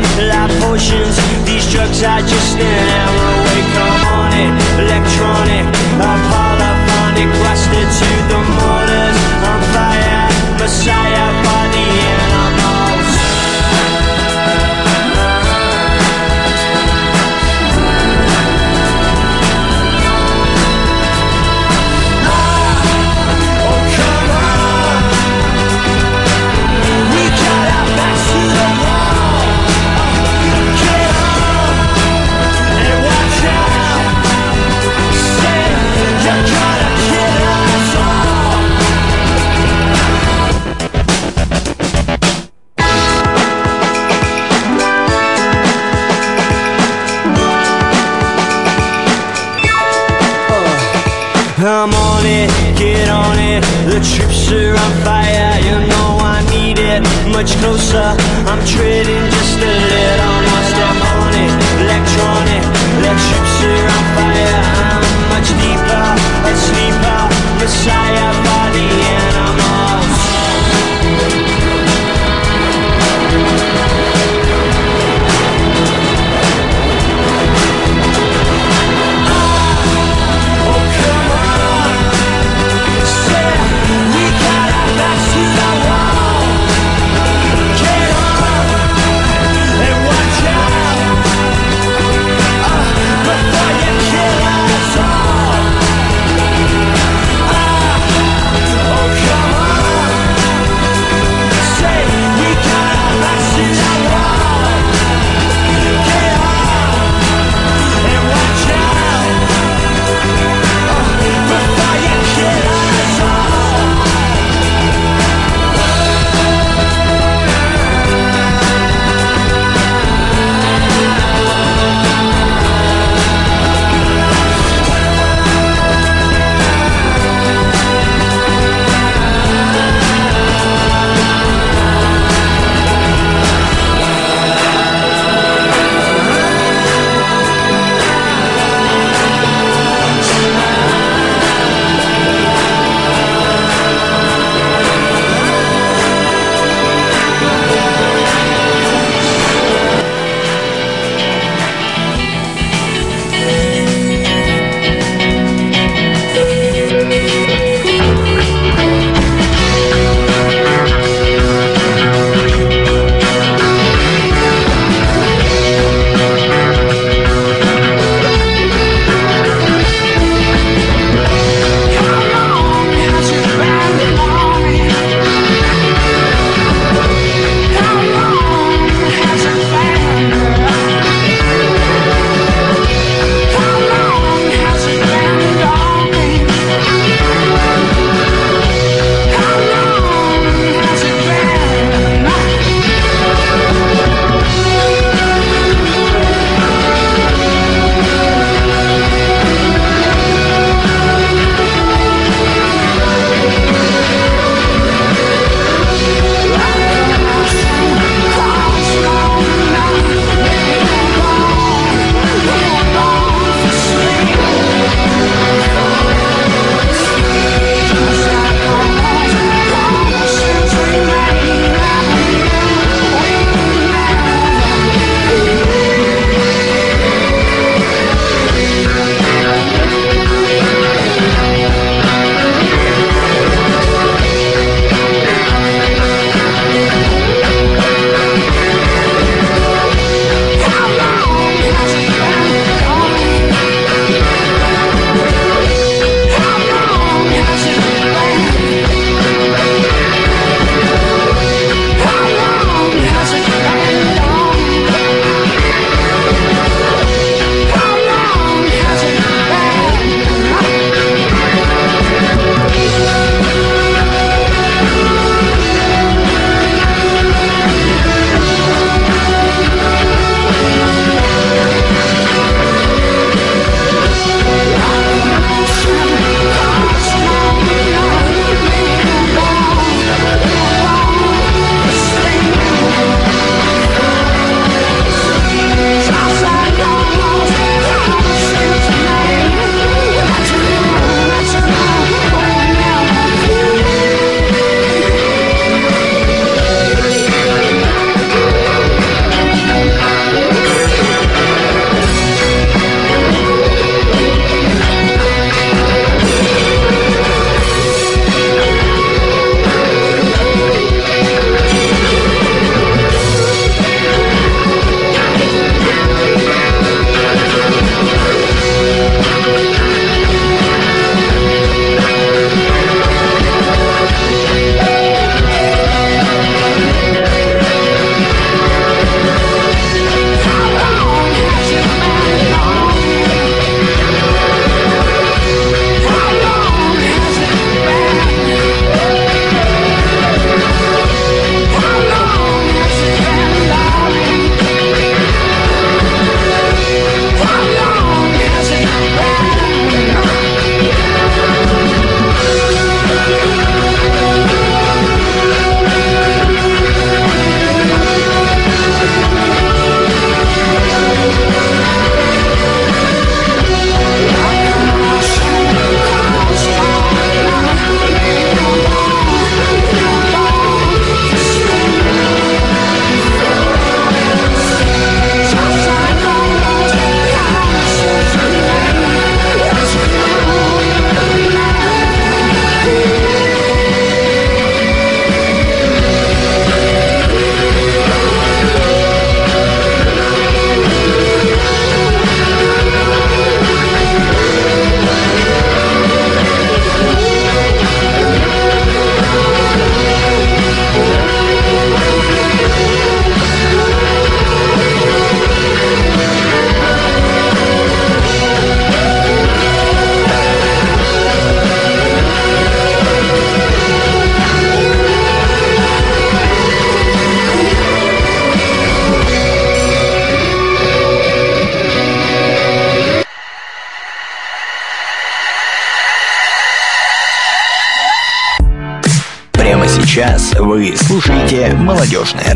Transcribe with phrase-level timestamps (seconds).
[0.00, 5.64] life potions These drugs are just an hour away Come on it, electronic
[6.00, 9.18] I'm polyphonic, rusted to the mortars
[9.50, 10.28] I'm fire,
[10.58, 11.13] messiah.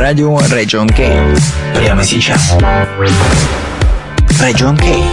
[0.08, 1.36] Радио Region K.
[1.74, 2.56] Прямо сейчас.
[4.40, 5.04] Region K.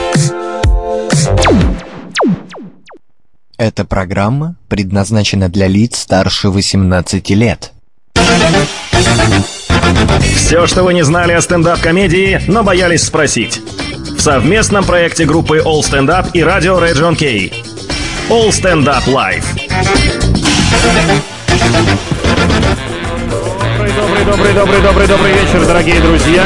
[3.58, 7.74] Эта программа предназначена для лиц старше 18 лет.
[10.22, 13.60] Все, что вы не знали о стендап-комедии, но боялись спросить.
[14.18, 17.52] В совместном проекте группы All Stand Up и радио Region K.
[18.30, 19.44] All Stand Up Live.
[23.96, 26.44] Добрый, добрый, добрый, добрый, добрый вечер, дорогие друзья.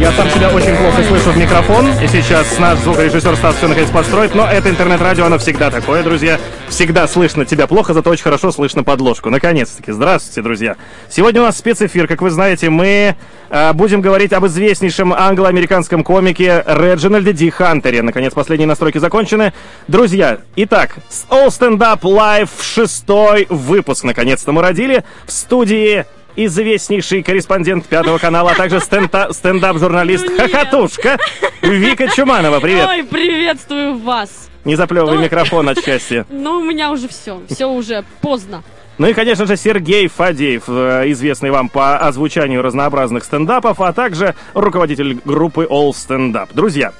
[0.00, 3.90] Я сам себя очень плохо слышу в микрофон, и сейчас наш звукорежиссер Стас все наконец
[3.90, 6.40] подстроит, но это интернет-радио, оно всегда такое, друзья.
[6.68, 9.28] Всегда слышно тебя плохо, зато очень хорошо слышно подложку.
[9.28, 9.92] Наконец-таки.
[9.92, 10.76] Здравствуйте, друзья.
[11.10, 13.14] Сегодня у нас спецэфир, как вы знаете, мы
[13.50, 18.00] э, будем говорить об известнейшем англо-американском комике Реджинальде Ди Хантере.
[18.00, 19.52] Наконец, последние настройки закончены.
[19.86, 20.96] Друзья, итак,
[21.28, 28.52] All Stand Up Live шестой выпуск, наконец-то мы родили в студии известнейший корреспондент Пятого канала,
[28.52, 31.18] а также стендап-журналист Ну, Хохотушка
[31.62, 32.60] Вика Чуманова.
[32.60, 32.86] Привет.
[32.88, 34.48] Ой, приветствую вас.
[34.64, 36.26] Не заплевывай Ну- микрофон от счастья.
[36.30, 37.40] Ну, у меня уже все.
[37.48, 38.62] Все уже поздно.
[38.96, 44.36] Ну и, конечно же, Сергей Фадеев, э, известный вам по озвучанию разнообразных стендапов, а также
[44.54, 46.50] руководитель группы All Stand Up.
[46.54, 46.92] Друзья,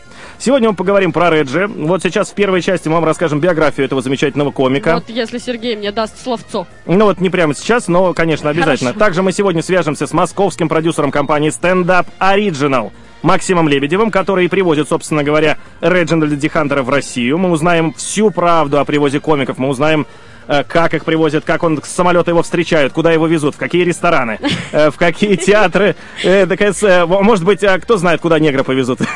[0.45, 1.67] сегодня мы поговорим про Реджи.
[1.67, 4.95] Вот сейчас в первой части мы вам расскажем биографию этого замечательного комика.
[4.95, 6.67] Вот если Сергей мне даст словцо.
[6.87, 8.91] Ну вот не прямо сейчас, но, конечно, обязательно.
[8.91, 9.05] Хорошо.
[9.07, 12.93] Также мы сегодня свяжемся с московским продюсером компании Stand Up Original.
[13.23, 17.39] Максимом Лебедевым, который и привозит, собственно говоря, Реджинальда Дихантера в Россию.
[17.39, 20.07] Мы узнаем всю правду о привозе комиков, мы узнаем
[20.47, 24.39] как их привозят, как он с самолета его встречают, куда его везут, в какие рестораны,
[24.73, 25.97] э, в какие театры.
[26.23, 29.01] Э, э, может быть, кто знает, куда негра повезут.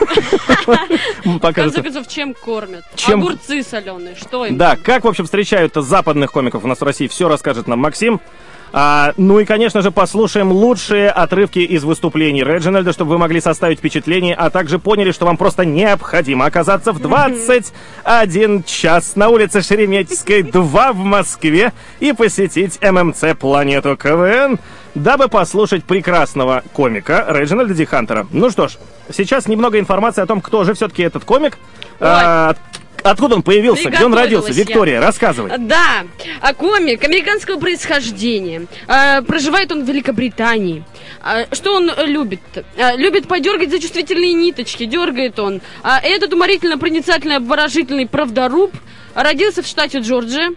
[1.24, 2.84] В конце концов, чем кормят?
[3.06, 4.56] Огурцы соленые, что им?
[4.56, 8.20] Да, как, в общем, встречают западных комиков у нас в России, все расскажет нам Максим.
[8.72, 13.78] А, ну и, конечно же, послушаем лучшие отрывки из выступлений Реджинальда, чтобы вы могли составить
[13.78, 20.42] впечатление, а также поняли, что вам просто необходимо оказаться в 21 час на улице Шереметьевской,
[20.42, 24.58] 2 в Москве и посетить ММЦ «Планету КВН»,
[24.94, 28.26] дабы послушать прекрасного комика Реджинальда Ди Хантера.
[28.30, 28.78] Ну что ж,
[29.14, 31.58] сейчас немного информации о том, кто же все-таки этот комик.
[32.00, 32.54] А,
[33.02, 34.46] откуда он появился, где он родился?
[34.46, 34.64] Приготовилась я.
[34.64, 35.52] Виктория, рассказывай.
[35.58, 36.04] Да,
[36.40, 38.66] а комик американского происхождения.
[38.86, 40.84] А, проживает он в Великобритании.
[41.20, 42.40] А, что он любит?
[42.76, 45.60] А, любит подергать за чувствительные ниточки, дергает он.
[45.82, 48.72] А, этот уморительно-проницательный, обворожительный правдоруб
[49.14, 50.50] родился в штате Джорджия.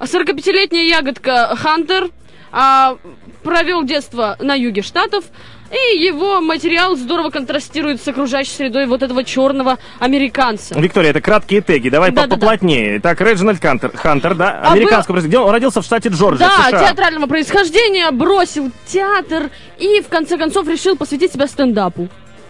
[0.00, 2.10] 45-летняя ягодка Хантер
[2.52, 2.98] а,
[3.42, 5.24] провел детство на юге штатов.
[5.70, 10.78] И его материал здорово контрастирует с окружающей средой вот этого черного американца.
[10.78, 12.36] Виктория, это краткие теги, давай Да-да-да.
[12.36, 13.00] поплотнее.
[13.00, 15.44] Так, Реджинальд Хантер, Хантер да, А американского происхождения.
[15.44, 16.86] Он родился в штате Джорджия, Да, США.
[16.86, 22.08] театрального происхождения, бросил театр и в конце концов решил посвятить себя стендапу.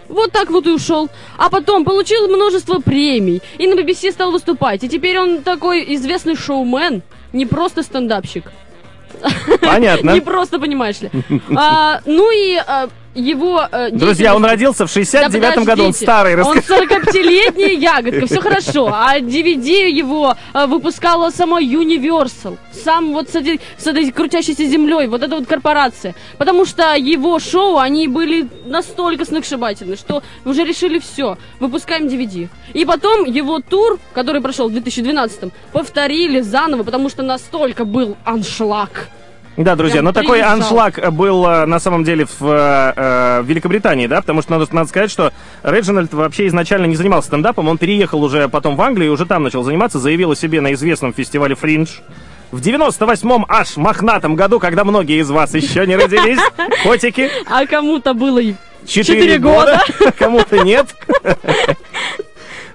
[0.09, 1.09] Вот так вот и ушел.
[1.37, 3.41] А потом получил множество премий.
[3.57, 4.83] И на BBC стал выступать.
[4.83, 7.01] И теперь он такой известный шоумен.
[7.33, 8.45] Не просто стендапщик.
[9.61, 10.11] Понятно.
[10.13, 11.09] Не просто, понимаешь ли.
[11.55, 13.67] А, ну и а, его...
[13.71, 16.41] э, Друзья, он родился в Да 69-м году, он старый.
[16.41, 16.85] Он расскажи.
[16.85, 18.87] 45-летняя ягодка, все хорошо.
[18.93, 22.57] А DVD его э, выпускала сама Universal.
[22.71, 26.15] Сам вот с этой, с этой крутящейся землей, вот эта вот корпорация.
[26.37, 32.49] Потому что его шоу, они были настолько сногсшибательны, что уже решили все, выпускаем DVD.
[32.73, 39.09] И потом его тур, который прошел в 2012 повторили заново, потому что настолько был аншлаг.
[39.57, 43.45] Да, друзья, Прям но такой аншлаг был э, на самом деле в, э, э, в
[43.47, 45.33] Великобритании, да, потому что надо, надо сказать, что
[45.63, 49.41] Реджинальд вообще изначально не занимался стендапом, он переехал уже потом в Англию и уже там
[49.41, 51.89] начал заниматься, заявил о себе на известном фестивале Фриндж.
[52.51, 56.39] В 98-м аж мохнатом году, когда многие из вас еще не родились,
[56.83, 58.53] котики, А кому-то было и
[58.85, 59.81] 4 Четыре года,
[60.19, 60.95] кому-то нет.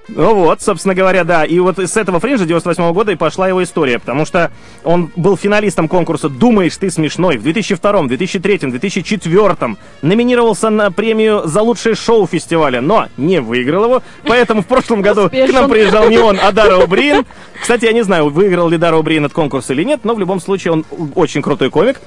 [0.09, 1.45] Ну вот, собственно говоря, да.
[1.45, 4.51] И вот с этого фринжа 98 года и пошла его история, потому что
[4.83, 9.77] он был финалистом конкурса «Думаешь, ты смешной» в 2002, 2003, 2004.
[10.01, 14.03] Номинировался на премию за лучшее шоу фестиваля, но не выиграл его.
[14.27, 17.25] Поэтому в прошлом году к нам приезжал не он, а Дара Убрин.
[17.61, 20.41] Кстати, я не знаю, выиграл ли Дара Убрин этот конкурс или нет, но в любом
[20.41, 22.01] случае он очень крутой комик.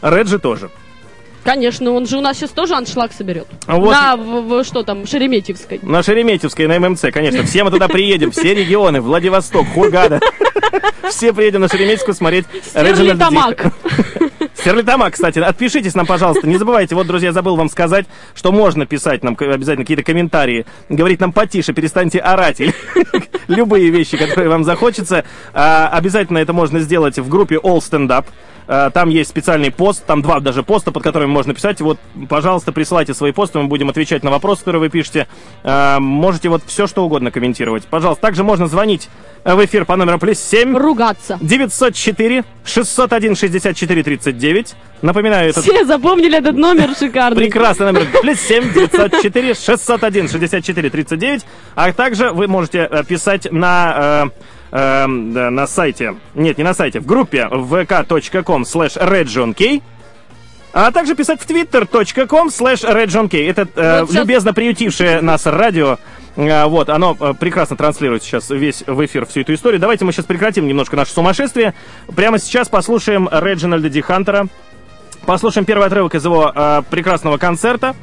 [0.00, 0.70] Реджи тоже.
[1.46, 3.46] Конечно, он же у нас сейчас тоже аншлаг соберет.
[3.66, 5.78] А вот- На, в, в- что там, Шереметьевской.
[5.82, 7.42] На Шереметьевской, на ММЦ, конечно.
[7.44, 10.20] Все мы туда приедем, все регионы, Владивосток, Хургада.
[11.08, 13.26] Все приедем на Шереметьевскую смотреть Реджинальда
[14.54, 15.14] Стерлитамак.
[15.14, 16.46] Кстати, отпишитесь нам, пожалуйста.
[16.48, 21.20] Не забывайте, вот, друзья, забыл вам сказать, что можно писать нам обязательно какие-то комментарии, говорить
[21.20, 22.60] нам потише, перестаньте орать.
[23.48, 25.24] Любые вещи, которые вам захочется.
[25.54, 28.26] А, обязательно это можно сделать в группе All Stand Up.
[28.68, 31.80] А, Там есть специальный пост, там два даже поста, под которыми можно писать.
[31.80, 35.26] Вот, пожалуйста, присылайте свои посты, мы будем отвечать на вопросы, которые вы пишете.
[35.62, 37.84] А, Можете вот все, что угодно комментировать.
[37.84, 39.08] Пожалуйста, также можно звонить
[39.44, 41.38] э, в эфир по номеру плюс 7 Ругаться.
[41.40, 44.74] 904 601 64 39.
[45.02, 47.36] Напоминаю, этот Все запомнили этот номер шикарный.
[47.42, 48.06] прекрасный номер.
[48.20, 51.46] Плюс 7 904 601 64 39.
[51.74, 54.30] А также вы можете э, писать на...
[54.76, 59.82] э, на сайте, нет, не на сайте, в группе vk.com slash
[60.78, 62.86] а также писать в twitter.com slash.
[63.48, 65.96] Это э, Вот любезно приютившее нас радио.
[66.36, 69.80] Э, Вот, оно э, прекрасно транслирует сейчас весь в эфир всю эту историю.
[69.80, 71.72] Давайте мы сейчас прекратим немножко наше сумасшествие.
[72.14, 74.48] Прямо сейчас послушаем Реджинальда Ди Хантера.
[75.24, 77.96] Послушаем первый отрывок из его э, прекрасного концерта.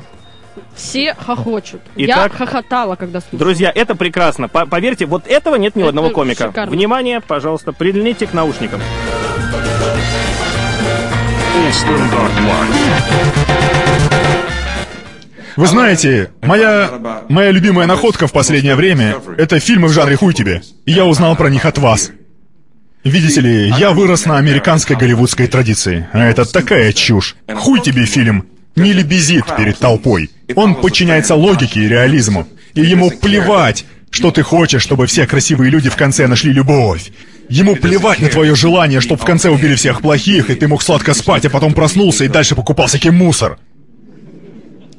[0.75, 1.81] Все хохочут.
[1.95, 3.39] Итак, Я хохотала, когда слушала.
[3.39, 4.47] Друзья, это прекрасно.
[4.47, 6.47] По- поверьте, вот этого нет ни у Это одного комика.
[6.47, 6.71] шикарно.
[6.71, 8.81] Внимание, пожалуйста, прильните к наушникам.
[15.55, 16.89] Вы знаете, моя,
[17.29, 20.63] моя любимая находка в последнее время— это фильмы в жанре «Хуй тебе».
[20.85, 22.11] И я узнал про них от вас.
[23.03, 27.35] Видите ли, я вырос на американской голливудской традиции, а это такая чушь.
[27.53, 30.31] «Хуй тебе» фильм не лебезит перед толпой.
[30.55, 32.47] Он подчиняется логике и реализму.
[32.73, 37.11] И ему плевать, что ты хочешь, чтобы все красивые люди в конце нашли любовь.
[37.49, 41.13] Ему плевать на твое желание, чтобы в конце убили всех плохих, и ты мог сладко
[41.13, 43.57] спать, а потом проснулся и дальше покупал всякий мусор.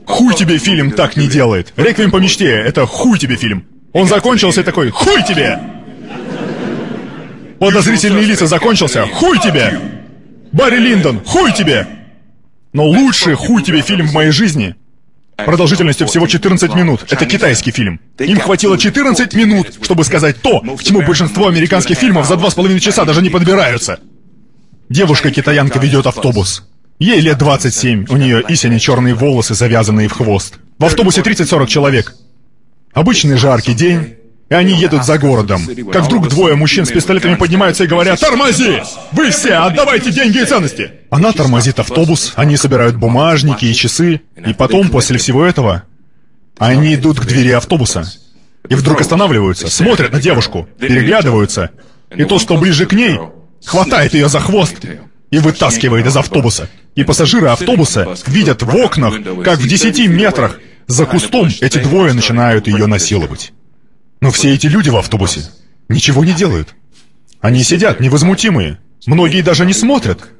[0.07, 1.73] Хуй тебе фильм так не делает.
[1.77, 3.67] Реквием по мечте— это хуй тебе фильм.
[3.93, 5.59] Он закончился и такой «Хуй тебе!»
[7.61, 9.79] Подозрительные лица закончился «Хуй тебе!»
[10.53, 11.87] Барри Линдон «Хуй тебе!»
[12.73, 14.75] Но лучший хуй тебе фильм в моей жизни
[15.37, 17.05] продолжительностью всего 14 минут.
[17.11, 18.00] Это китайский фильм.
[18.19, 22.55] Им хватило 14 минут, чтобы сказать то, к чему большинство американских фильмов за два с
[22.55, 23.99] половиной часа даже не подбираются.
[24.88, 26.69] Девушка-китаянка ведет автобус.
[26.99, 30.55] Ей лет 27, у нее истине черные волосы, завязанные в хвост.
[30.79, 32.14] В автобусе 30-40 человек.
[32.93, 34.14] Обычный жаркий день,
[34.49, 35.63] и они едут за городом.
[35.93, 38.83] Как вдруг двое мужчин с пистолетами поднимаются и говорят «Тормози!
[39.13, 44.53] Вы все отдавайте деньги и ценности!» Она тормозит автобус, они собирают бумажники и часы, и
[44.53, 45.85] потом, после всего этого,
[46.59, 48.11] они идут к двери автобуса.
[48.69, 51.71] И вдруг останавливаются, смотрят на девушку, переглядываются,
[52.15, 53.19] и тот, что ближе к ней,
[53.65, 54.75] хватает ее за хвост
[55.31, 56.69] и вытаскивает из автобуса.
[56.95, 62.69] И пассажиры автобуса видят в окнах, как в 10 метрах за кустом эти двое начинают
[62.69, 63.53] ее насиловать.
[64.25, 65.43] Но все эти люди в автобусе
[65.90, 66.75] ничего не делают.
[67.43, 68.78] Они сидят невозмутимые.
[69.04, 70.31] Многие даже не смотрят.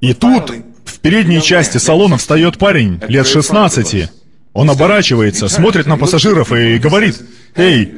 [0.00, 0.50] И тут,
[0.84, 4.10] в передней части салона встает парень, лет 16.
[4.52, 7.22] Он оборачивается, смотрит на пассажиров и говорит,
[7.54, 7.94] «Эй,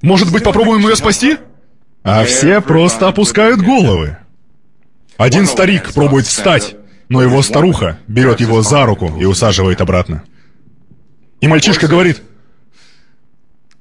[0.00, 1.36] может быть, попробуем ее спасти?»
[2.02, 4.16] А все просто опускают головы.
[5.18, 6.76] Один старик пробует встать,
[7.10, 10.22] но его старуха берет его за руку и усаживает обратно.
[11.42, 12.22] И мальчишка говорит,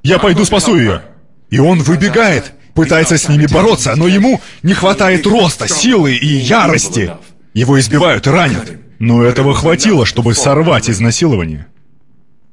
[0.04, 1.02] «Я пойду спасу ее».
[1.50, 7.12] И он выбегает, пытается с ними бороться, но ему не хватает роста, силы и ярости.
[7.54, 8.72] Его избивают и ранят.
[9.00, 11.68] Но этого хватило, чтобы сорвать изнасилование.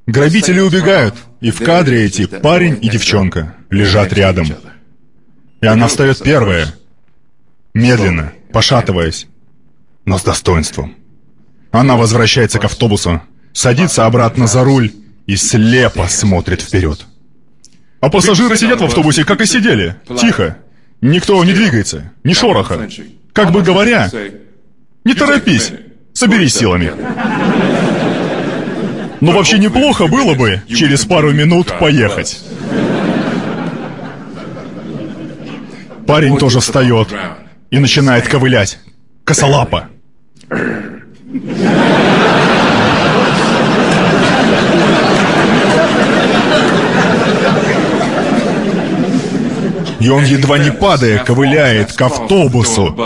[0.07, 4.49] Грабители убегают, и в кадре эти парень и девчонка лежат рядом.
[5.61, 6.75] И она встает первая,
[7.75, 9.27] медленно, пошатываясь,
[10.07, 10.97] но с достоинством.
[11.71, 13.21] Она возвращается к автобусу,
[13.53, 14.93] садится обратно за руль
[15.27, 17.08] и слепо смотрит вперед.
[18.01, 19.97] А пассажиры сидят в автобусе, как и сидели.
[20.21, 20.59] Тихо.
[21.01, 22.89] Никто не двигается, ни шороха.
[23.33, 24.11] Как бы говоря,
[25.05, 25.73] не торопись,
[26.13, 26.93] соберись силами.
[29.21, 32.41] Но вообще неплохо было бы через пару минут поехать.
[36.07, 37.09] Парень тоже встает
[37.71, 38.79] и начинает ковылять.
[39.25, 39.89] Косолапо.
[50.01, 52.97] И он, едва не падая, ковыляет к автобусу.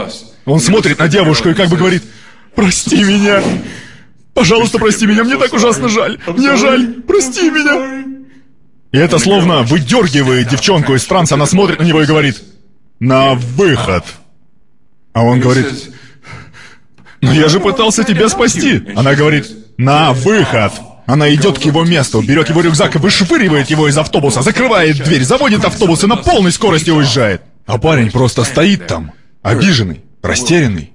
[0.44, 2.02] Он смотрит на девушку и как бы говорит,
[2.54, 3.42] «Прости меня!
[4.34, 6.18] Пожалуйста, прости меня, мне так ужасно жаль!
[6.26, 7.02] Мне жаль!
[7.06, 8.04] Прости меня!»
[8.92, 12.42] И это словно выдергивает девчонку из транса, она смотрит на него и говорит,
[13.00, 14.04] «На выход!»
[15.14, 15.66] А он говорит,
[17.20, 19.46] «Но я же пытался тебя спасти!» Она говорит,
[19.78, 20.72] «На выход!»
[21.12, 25.22] Она идет к его месту, берет его рюкзак и вышвыривает его из автобуса, закрывает дверь,
[25.24, 27.42] заводит автобус и на полной скорости уезжает.
[27.66, 30.90] А парень просто стоит там, обиженный, растерянный.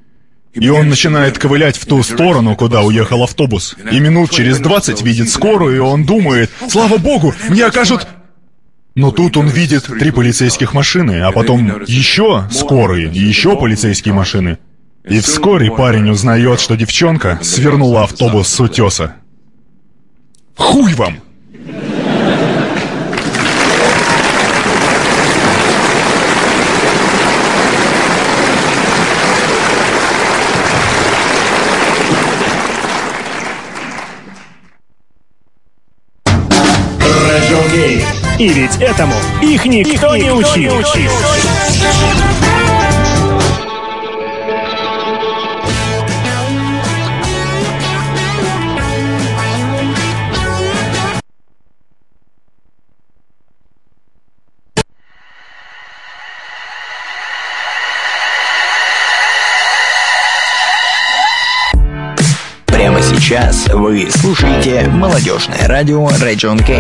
[0.56, 3.76] И он начинает ковылять в ту сторону, куда уехал автобус.
[3.92, 8.08] И минут через двадцать видит скорую, и он думает, «Слава богу, мне окажут...»
[8.96, 14.58] Но тут он видит три полицейских машины, а потом еще скорые, еще полицейские машины.
[15.08, 19.14] И вскоре парень узнает, что девчонка свернула автобус с утеса.
[20.58, 21.20] Хуй вам!
[38.40, 40.72] И ведь этому их никто, не учил.
[41.82, 42.47] Прямо
[63.28, 66.80] сейчас вы слушаете молодежное радио Райджон Кей.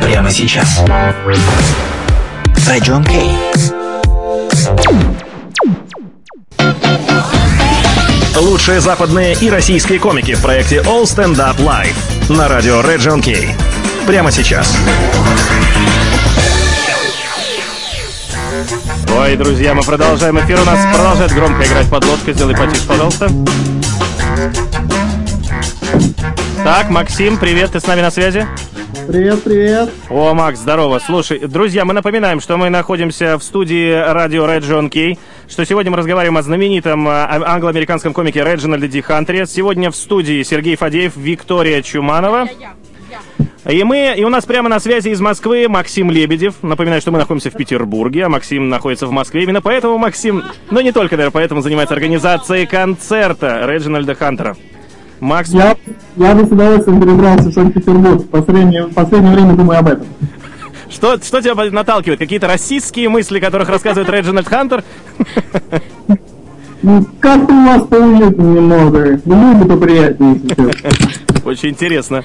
[0.00, 0.82] Прямо сейчас.
[2.66, 3.30] Райджон Кей.
[8.34, 13.54] Лучшие западные и российские комики в проекте All Stand Up Live на радио Region K.
[14.06, 14.74] Прямо сейчас.
[19.14, 20.62] Ой, друзья, мы продолжаем эфир.
[20.62, 22.32] У нас продолжает громко играть подложка.
[22.32, 23.28] Сделай потише, пожалуйста.
[26.64, 28.46] Так, Максим, привет, ты с нами на связи?
[29.06, 29.90] Привет, привет.
[30.08, 30.98] О, Макс, здорово.
[30.98, 35.98] Слушай, друзья, мы напоминаем, что мы находимся в студии радио Region K, что сегодня мы
[35.98, 39.44] разговариваем о знаменитом э, англо-американском комике Реджинальде Ди Хантере.
[39.44, 42.48] Сегодня в студии Сергей Фадеев, Виктория Чуманова.
[43.68, 46.54] И мы, и у нас прямо на связи из Москвы Максим Лебедев.
[46.62, 49.42] Напоминаю, что мы находимся в Петербурге, а Максим находится в Москве.
[49.42, 54.56] Именно поэтому Максим, но не только, наверное, поэтому занимается организацией концерта Реджинальда Хантера.
[55.20, 55.76] Макс, Я,
[56.16, 58.22] я бы с удовольствием перебрался в Санкт-Петербург.
[58.22, 60.06] В последнее, в последнее время думаю об этом.
[60.90, 62.18] что, что тебя наталкивает?
[62.18, 64.84] Какие-то расистские мысли, которых рассказывает Реджинальд Хантер?
[66.82, 69.20] Ну, как-то у вас поуютнее немного.
[69.24, 71.42] Ну, Люди поприятнее сейчас.
[71.44, 72.24] Очень интересно.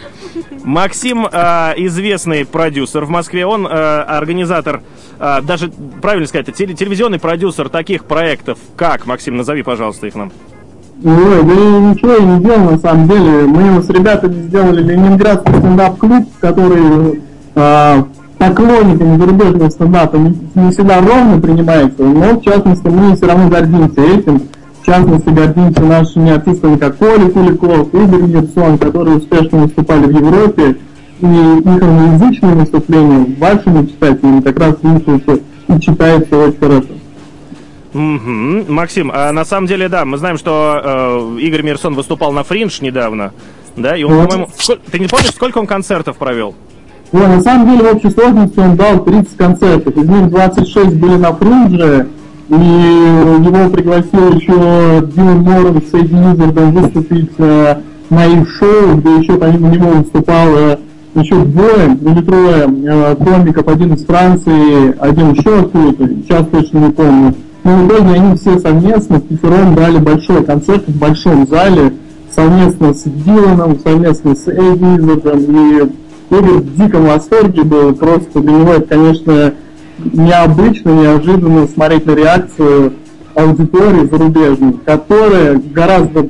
[0.65, 3.45] Максим э, известный продюсер в Москве.
[3.45, 4.81] Он э, организатор,
[5.17, 5.71] э, даже
[6.01, 8.59] правильно сказать, теле- телевизионный продюсер таких проектов.
[8.75, 10.31] Как, Максим, назови, пожалуйста, их нам.
[11.01, 13.45] Ой, да я ничего я не делал на самом деле.
[13.45, 17.21] Мы с ребятами сделали Ленинградский стендап-клуб, который
[17.55, 18.05] а,
[18.37, 24.01] поклонниками зарубежного стендапа не, не всегда ровно принимается, но в частности мы все равно гордимся
[24.01, 24.41] этим.
[24.81, 30.77] В частности, гордимся нашими артистами, как Коля Куликов, Игорь Мирсон, которые успешно выступали в Европе.
[31.21, 36.98] И их англоязычные выступления вашими читателями как раз слушаются и читаются очень хорошо.
[37.93, 38.65] Мгм.
[38.71, 42.81] Максим, а на самом деле, да, мы знаем, что э, Игорь Мирсон выступал на Фринж
[42.81, 43.31] недавно.
[43.75, 44.29] Да, и он, Вот.
[44.29, 46.53] по-моему, сколь- ты не помнишь, сколько он концертов провел?
[47.11, 51.15] Ой, на самом деле в общей сложности он дал 30 концертов, из них 26 были
[51.15, 52.07] на Фрунже,
[52.49, 57.75] и его пригласил еще Дилан Моррен с Эдди Изардом выступить э,
[58.11, 60.77] на их шоу, где еще помимо него выступал э,
[61.15, 66.91] еще двое или трое э, комиков, один из Франции, один еще откуда-то, сейчас точно не
[66.91, 67.33] помню.
[67.63, 71.93] Но в итоге они все совместно, пятером дали большой концерт в большом зале,
[72.31, 75.89] совместно с Диланом, совместно с Эдди Изардом, и
[76.29, 79.53] Игорь в диком восторге был, просто для него это, конечно,
[79.97, 82.93] необычно, неожиданно смотреть на реакцию
[83.35, 86.29] аудитории зарубежной, которая гораздо,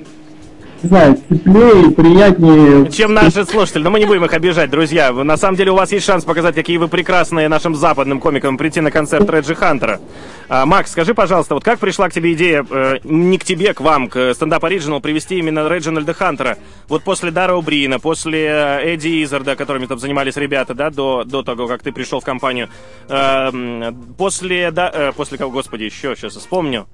[0.87, 2.89] знаю, теплее приятнее.
[2.91, 5.11] Чем наши слушатели, но мы не будем их обижать, друзья.
[5.11, 8.81] На самом деле у вас есть шанс показать, какие вы прекрасные нашим западным комикам прийти
[8.81, 9.99] на концерт Реджи Хантера.
[10.47, 13.81] А, Макс, скажи, пожалуйста, вот как пришла к тебе идея, э, не к тебе, к
[13.81, 16.57] вам, к стендап Original, привести именно Реджинальда Хантера?
[16.87, 18.47] Вот после Дара Убрина, после
[18.83, 22.69] Эдди Изарда, которыми там занимались ребята, да, до, до того, как ты пришел в компанию,
[23.07, 26.87] э, после, да, э, после кого, господи, еще сейчас вспомню,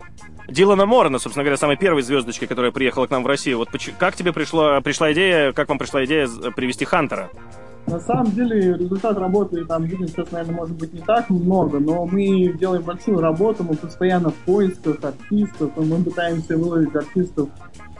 [0.48, 3.58] Дилана Моррена, собственно говоря, самой первой звездочкой, которая приехала к нам в Россию.
[3.58, 7.30] Вот как тебе пришло, пришла идея, как вам пришла идея привести Хантера?
[7.88, 12.06] На самом деле результат работы там видно сейчас, наверное, может быть не так много, но
[12.06, 17.50] мы делаем большую работу, мы постоянно в поисках артистов, и мы пытаемся выловить артистов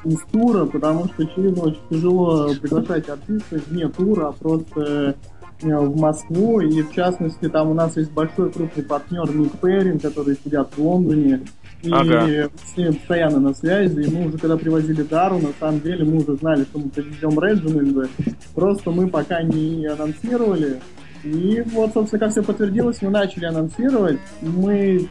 [0.04, 5.16] из тура, потому что, очевидно, очень тяжело приглашать артистов вне тура, а просто
[5.62, 10.00] э, в Москву, и в частности там у нас есть большой крупный партнер Ник Перрин,
[10.00, 11.42] который сидят в Лондоне,
[11.86, 12.50] и Ага.
[12.66, 16.18] с ним постоянно на связи, и мы уже когда привозили Дару, на самом деле мы
[16.18, 18.10] уже знали, что мы привезем Реджинальда,
[18.54, 20.80] просто мы пока не анонсировали,
[21.24, 25.08] и вот, собственно, как все подтвердилось, мы начали анонсировать, мы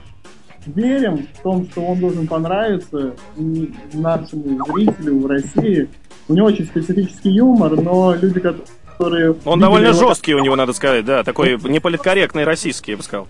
[0.67, 3.15] верим в том, что он должен понравиться
[3.93, 5.89] нашему зрителю в России.
[6.29, 8.65] У него очень специфический юмор, но люди, которые...
[9.45, 9.99] Он довольно его...
[9.99, 13.27] жесткий у него, надо сказать, да, такой неполиткорректный российский, я бы сказал.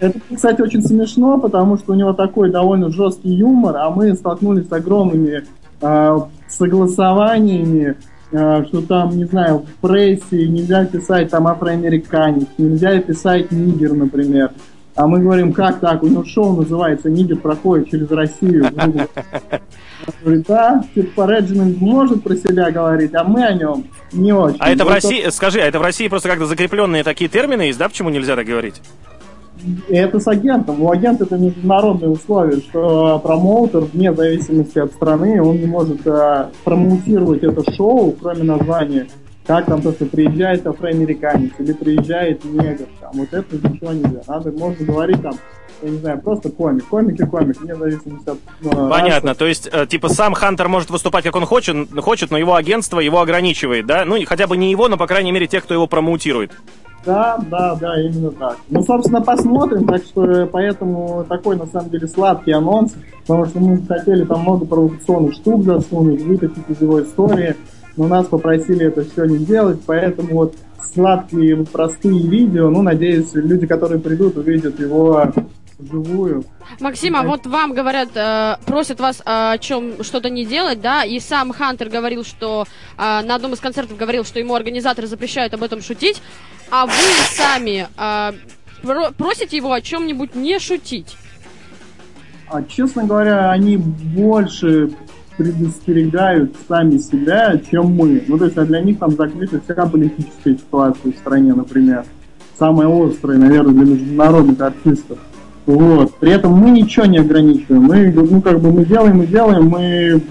[0.00, 4.68] Это, кстати, очень смешно, потому что у него такой довольно жесткий юмор, а мы столкнулись
[4.68, 5.44] с огромными
[5.80, 7.96] э, согласованиями,
[8.32, 14.50] э, что там, не знаю, в прессе нельзя писать там афроамериканец, нельзя писать нигер, например.
[14.96, 16.02] А мы говорим, как так?
[16.02, 18.66] У него шоу называется «Нигер проходит через Россию».
[20.06, 24.56] Он говорит, да, типа Реджинг может про себя говорить, а мы о нем не очень.
[24.58, 27.78] А это в России, скажи, а это в России просто как-то закрепленные такие термины есть,
[27.78, 27.88] да?
[27.88, 28.80] Почему нельзя так говорить?
[29.88, 30.82] это с агентом.
[30.82, 36.50] У агента это международные условия, что промоутер, вне зависимости от страны, он не может а,
[36.64, 39.08] промоутировать это шоу, кроме названия.
[39.46, 42.86] Как там то, что приезжает афроамериканец или приезжает негр.
[43.00, 44.20] Там, вот это ничего нельзя.
[44.26, 45.34] Надо, можно говорить там,
[45.82, 46.86] я не знаю, просто комик.
[46.88, 48.38] Комик и комик, вне зависимости от...
[48.60, 49.38] Ну, Понятно, расы.
[49.38, 52.98] то есть, э, типа, сам Хантер может выступать, как он хочет, хочет, но его агентство
[52.98, 54.04] его ограничивает, да?
[54.04, 56.50] Ну, хотя бы не его, но, по крайней мере, те, кто его промоутирует.
[57.04, 58.56] Да, да, да, именно так.
[58.68, 63.80] Ну, собственно, посмотрим, так что поэтому такой, на самом деле, сладкий анонс, потому что мы
[63.86, 67.54] хотели там много провокационных штук засунуть, вытащить из его истории,
[67.96, 70.54] но нас попросили это все не делать, поэтому вот
[70.92, 75.32] сладкие, простые видео, ну, надеюсь, люди, которые придут, увидят его
[75.78, 76.44] вживую.
[76.80, 81.04] Максим, а вот вам говорят, э, просят вас э, о чем что-то не делать, да,
[81.04, 82.64] и сам Хантер говорил, что
[82.96, 86.22] э, на одном из концертов говорил, что ему организаторы запрещают об этом шутить,
[86.70, 86.92] а вы
[87.34, 88.32] сами э,
[88.82, 91.16] про просите его о чем-нибудь не шутить.
[92.48, 94.90] А, честно говоря, они больше
[95.36, 98.22] предостерегают сами себя, чем мы.
[98.26, 102.04] Ну, то есть, а для них там закрыта вся политическая ситуация в стране, например.
[102.58, 105.18] Самая острая, наверное, для международных артистов.
[105.66, 106.14] Вот.
[106.16, 107.82] При этом мы ничего не ограничиваем.
[107.82, 110.22] Мы, ну, как бы мы делаем и делаем, мы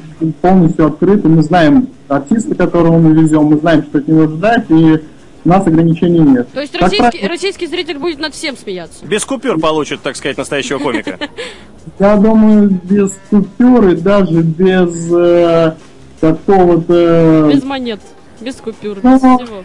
[0.42, 5.02] полностью открыты, мы знаем артиста, которого мы везем, мы знаем, что от него ждать, и
[5.44, 6.48] у нас ограничений нет.
[6.54, 9.06] То есть российский, российский зритель будет над всем смеяться?
[9.06, 11.20] Без купюр получит, так сказать, настоящего комика.
[12.00, 15.74] Я думаю, без купюр и даже без э,
[16.20, 17.50] какого-то...
[17.54, 18.00] Без монет.
[18.42, 19.64] Без купюр, ну, без всего.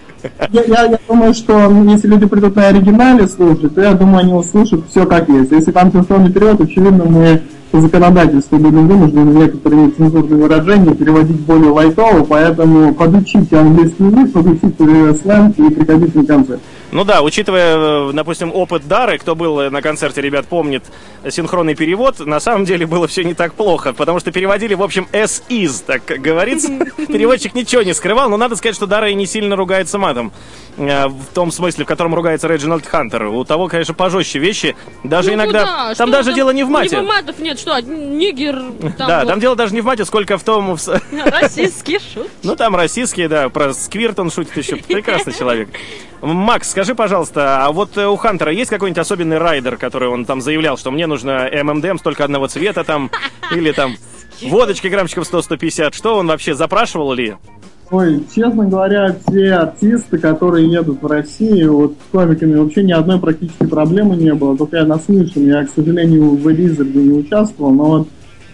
[0.53, 4.33] Я, я, я думаю, что если люди придут на оригинале слушать, то я думаю, они
[4.33, 5.51] услышат все как есть.
[5.51, 11.71] Если там синхронный перевод, очевидно, мы по законодательству будем вынуждены некоторые нецензурные выражения переводить более
[11.71, 16.61] лайтово, поэтому подучите английский язык, подучите сленг и приходите на концерт.
[16.93, 20.85] Ну да, учитывая, э, допустим, опыт Дары, кто был на концерте, ребят, помнит
[21.29, 25.07] синхронный перевод, на самом деле было все не так плохо, потому что переводили, в общем,
[25.13, 26.69] as is, так говорится.
[26.97, 30.33] Переводчик ничего не скрывал, но надо сказать, что Дара и не сильно ругается матом.
[30.77, 33.25] Э, в том смысле, в котором ругается Реджинальд Хантер.
[33.27, 34.77] У того, конечно, пожестче вещи.
[35.05, 35.61] Даже ну, иногда...
[35.61, 35.95] Куда?
[35.95, 36.35] Там что даже там?
[36.35, 36.99] дело не в мате.
[36.99, 38.55] У матов нет, что, нигер...
[38.99, 39.29] Там да, вот.
[39.29, 40.77] там дело даже не в мате, сколько в том...
[41.25, 42.31] Российские шутки.
[42.43, 44.77] Ну, там российские, да, про сквирт он шутит еще.
[44.77, 45.69] Прекрасный человек.
[46.23, 50.41] Макс, скажи, пожалуйста, а вот э, у Хантера есть какой-нибудь особенный райдер, который он там
[50.41, 53.11] заявлял, что мне нужно ММДМ столько одного цвета там,
[53.55, 53.95] или там
[54.43, 57.37] водочки граммчиков 100-150, что он вообще запрашивал ли?
[57.91, 63.19] Ой, честно говоря, все артисты, которые едут в Россию, вот с комиками вообще ни одной
[63.19, 67.85] практически проблемы не было, только я наслышан, я, к сожалению, в Элизарде не участвовал, но
[67.85, 68.09] вот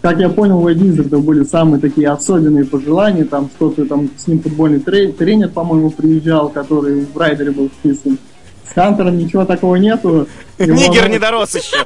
[0.07, 4.41] как я понял, у Эдизерда были самые такие особенные пожелания, там что-то там с ним
[4.41, 8.17] футбольный тренер, по-моему, приезжал, который в райдере был вписан.
[8.71, 10.29] С Хантером ничего такого нету.
[10.61, 11.85] Нигер не дорос еще.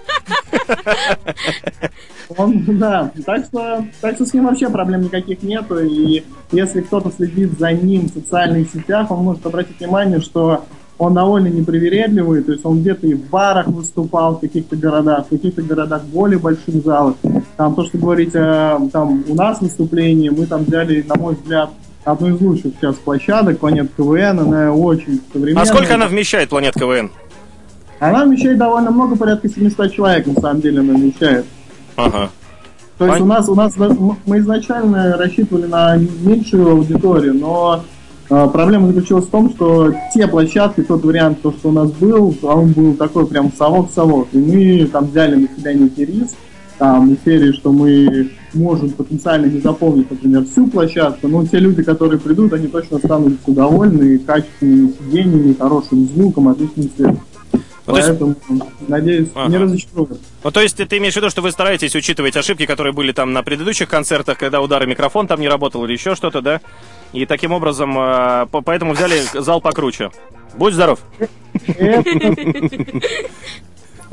[2.36, 7.10] Он, да, так что, так что с ним вообще проблем никаких нету, и если кто-то
[7.10, 10.66] следит за ним в социальных сетях, он может обратить внимание, что
[11.00, 15.30] он довольно непривередливый, то есть он где-то и в барах выступал в каких-то городах, в
[15.30, 17.14] каких-то городах более больших залах.
[17.56, 21.70] Там то, что говорить, там у нас выступление, мы там взяли, на мой взгляд,
[22.04, 25.62] одну из лучших сейчас площадок, Планет КВН, она очень современная.
[25.62, 27.10] А сколько она вмещает, Планет КВН?
[27.98, 31.46] Она вмещает довольно много, порядка 700 человек, на самом деле, она вмещает.
[31.96, 32.28] Ага.
[32.98, 33.22] То есть Пон...
[33.22, 33.74] у нас, у нас,
[34.26, 37.84] мы изначально рассчитывали на меньшую аудиторию, но
[38.30, 42.72] проблема заключилась в том, что те площадки, тот вариант, то, что у нас был, он
[42.72, 44.28] был такой прям совок-совок.
[44.32, 46.36] И мы там взяли на себя некий риск,
[46.78, 52.18] там, серии, что мы можем потенциально не заполнить, например, всю площадку, но те люди, которые
[52.18, 57.20] придут, они точно останутся довольны качественными сиденьями, хорошим звуком, отличным светом.
[57.84, 58.88] Поэтому, есть...
[58.88, 59.50] надеюсь, ага.
[59.50, 60.20] не разочаруют.
[60.44, 63.32] Ну, то есть ты имеешь в виду, что вы стараетесь учитывать ошибки, которые были там
[63.32, 66.60] на предыдущих концертах, когда удары микрофон там не работал или еще что-то, да?
[67.12, 70.10] И таким образом, э, поэтому взяли зал покруче.
[70.56, 71.00] Будь здоров.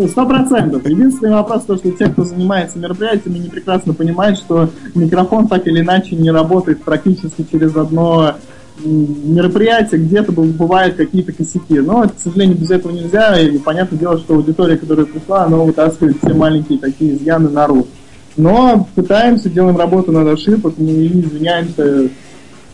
[0.07, 0.85] Сто процентов.
[0.87, 5.81] Единственный вопрос, то, что те, кто занимается мероприятиями, не прекрасно понимают, что микрофон так или
[5.81, 8.35] иначе не работает практически через одно
[8.83, 11.79] мероприятие, где-то бывают какие-то косяки.
[11.79, 13.39] Но, к сожалению, без этого нельзя.
[13.39, 17.87] И понятное дело, что аудитория, которая пришла, она вытаскивает все маленькие такие изъяны наружу.
[18.35, 22.09] Но пытаемся, делаем работу над ошибок и извиняемся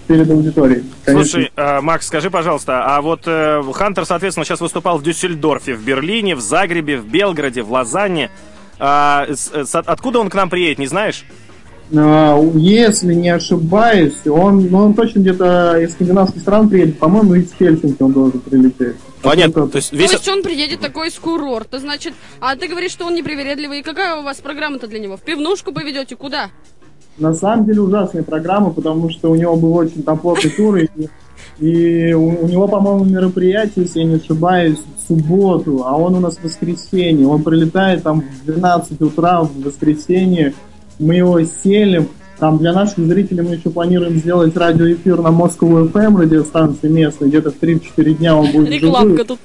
[0.08, 0.84] перед аудиторией.
[1.06, 1.30] Конечно.
[1.30, 5.84] Слушай, э, Макс, скажи, пожалуйста, а вот э, Хантер, соответственно, сейчас выступал в Дюссельдорфе, в
[5.84, 8.30] Берлине, в Загребе, в Белграде, в Лозанне.
[8.80, 11.26] А, с, с, откуда он к нам приедет, не знаешь?
[11.96, 17.00] А, если не ошибаюсь, он, ну, он точно где-то из скандинавских стран приедет.
[17.00, 18.96] По-моему, из Хельсинки он должен прилететь.
[19.22, 19.68] Понятно.
[19.68, 20.10] То есть, весь...
[20.10, 22.14] То есть он приедет такой из курорта, значит.
[22.40, 23.80] А ты говоришь, что он непривередливый.
[23.80, 25.18] И какая у вас программа-то для него?
[25.18, 26.16] В пивнушку поведете?
[26.16, 26.50] Куда?
[27.18, 30.88] На самом деле ужасная программа, потому что у него был очень там плотный тур, и,
[31.60, 36.20] и у, у него, по-моему, мероприятие, если я не ошибаюсь, в субботу, а он у
[36.20, 37.28] нас в воскресенье.
[37.28, 40.54] Он прилетает там в 12 утра в воскресенье,
[41.00, 42.08] мы его селим.
[42.40, 47.30] Там для наших зрителей мы еще планируем сделать радиоэфир на Москву FM радиостанции местной.
[47.30, 49.40] Где-то в 3-4 дня он будет Рекламка тут.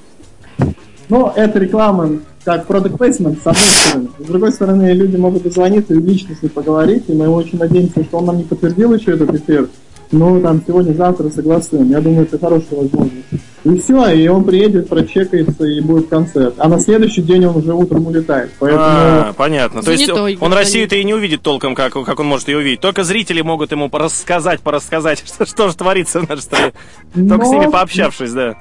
[1.09, 4.07] Ну, это реклама как product placement, с одной стороны.
[4.19, 8.03] С другой стороны, люди могут дозвониться и лично с ним поговорить, и мы очень надеемся,
[8.03, 9.69] что он нам не подтвердил еще этот эфир,
[10.11, 11.89] но там сегодня-завтра согласуем.
[11.89, 13.25] Я думаю, это хорошая возможность.
[13.65, 16.55] И все, и он приедет, прочекается, и будет концерт.
[16.57, 18.51] А на следующий день он уже утром улетает.
[18.57, 18.83] Поэтому...
[18.83, 19.83] А, понятно.
[19.83, 22.79] То есть он, он Россию-то и не увидит толком, как, как он может ее увидеть.
[22.79, 26.73] Только зрители могут ему рассказать, порассказать, что, что же творится в нашей стране.
[27.13, 27.45] Только Но...
[27.45, 28.55] с ними пообщавшись, да.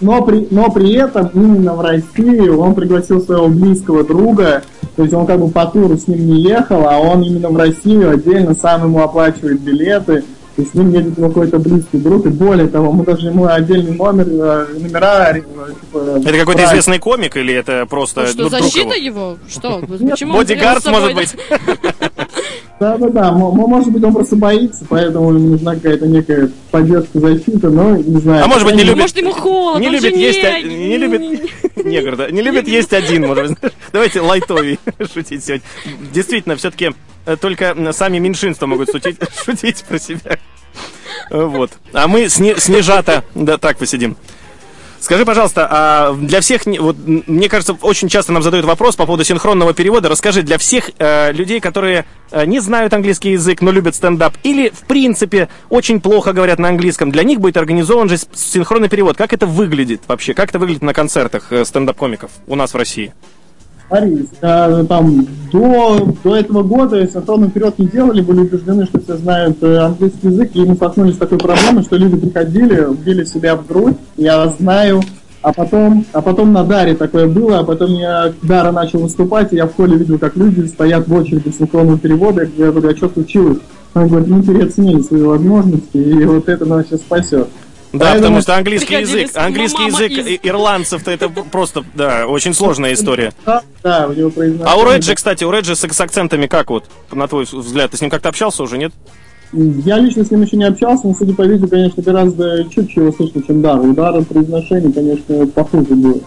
[0.00, 4.62] Но при, но при этом именно в России он пригласил своего близкого друга,
[4.96, 7.56] то есть он как бы по туру с ним не ехал, а он именно в
[7.56, 10.24] Россию отдельно сам ему оплачивает билеты,
[10.54, 13.96] то есть с ним едет какой-то близкий друг, и более того, мы даже ему отдельный
[13.96, 15.30] номер, э, номера...
[15.30, 18.22] Э, типа, это какой-то известный комик или это просто...
[18.22, 19.38] Ну, что, защита его?
[19.48, 19.80] Что?
[19.80, 21.34] Почему Бодигард, может быть?
[22.80, 28.20] Да-да-да, может быть, он просто боится, поэтому ему нужна какая-то некая поддержка, защита, но не
[28.20, 28.44] знаю.
[28.44, 29.02] А может быть, не любит...
[29.02, 30.42] Может, ему холодно, не любит есть...
[30.42, 31.50] Не любит...
[31.84, 32.30] Негр, да?
[32.30, 33.72] Не любит есть один, может быть.
[33.92, 34.80] Давайте лайтовый
[35.12, 35.64] шутить сегодня.
[36.12, 36.90] Действительно, все-таки
[37.26, 40.38] э, только сами меньшинства могут шутить, шутить про себя.
[41.30, 41.70] Вот.
[41.92, 44.16] А мы сни, снижато, да, так посидим.
[45.02, 49.24] Скажи, пожалуйста, а для всех, вот, мне кажется, очень часто нам задают вопрос по поводу
[49.24, 50.08] синхронного перевода.
[50.08, 54.68] Расскажи, для всех э, людей, которые э, не знают английский язык, но любят стендап, или,
[54.68, 59.16] в принципе, очень плохо говорят на английском, для них будет организован же синхронный перевод.
[59.16, 60.34] Как это выглядит вообще?
[60.34, 63.12] Как это выглядит на концертах э, стендап-комиков у нас в России?
[63.92, 69.18] Смотри, э, там, до, до этого года синхронный вперед не делали, были убеждены, что все
[69.18, 73.54] знают э, английский язык, и мы столкнулись с такой проблемой, что люди приходили, били себя
[73.54, 75.02] в грудь, я знаю,
[75.42, 79.56] а потом, а потом на Даре такое было, а потом я Дара начал выступать, и
[79.56, 83.10] я в холле видел, как люди стоят в очереди синхронного перевода, я говорю, а что
[83.10, 83.58] случилось?
[83.92, 87.48] Он говорит, мы переоценили свои возможности, и вот это нас сейчас спасет.
[87.92, 88.22] Да, Поэтому...
[88.22, 90.40] потому что английский язык, английский язык из...
[90.42, 93.32] ирландцев-то это просто, да, очень сложная история.
[93.44, 94.72] Да, у него произношение.
[94.72, 97.90] А у Реджи, кстати, у Реджи с, с акцентами как вот, на твой взгляд?
[97.90, 98.92] Ты с ним как-то общался уже, нет?
[99.52, 103.12] Я лично с ним еще не общался, но, судя по видео, конечно, гораздо чутче его
[103.12, 103.80] слышно, чем Дар.
[103.80, 106.20] У Дара произношение, конечно, похуже было.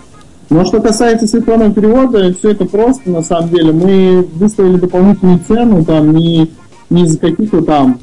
[0.51, 3.71] Но что касается синхронного перевода, все это просто, на самом деле.
[3.71, 6.51] Мы выставили дополнительную цену, там, не,
[6.91, 7.99] не из-за каких-то там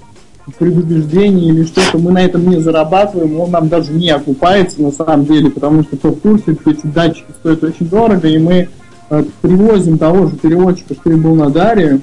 [0.59, 5.27] предубеждений или что-то, мы на этом не зарабатываем, он нам даже не окупается на самом
[5.27, 8.69] деле, потому что кто в курсе, эти датчики стоят очень дорого, и мы
[9.11, 12.01] э, привозим того же переводчика, что и был на Даре.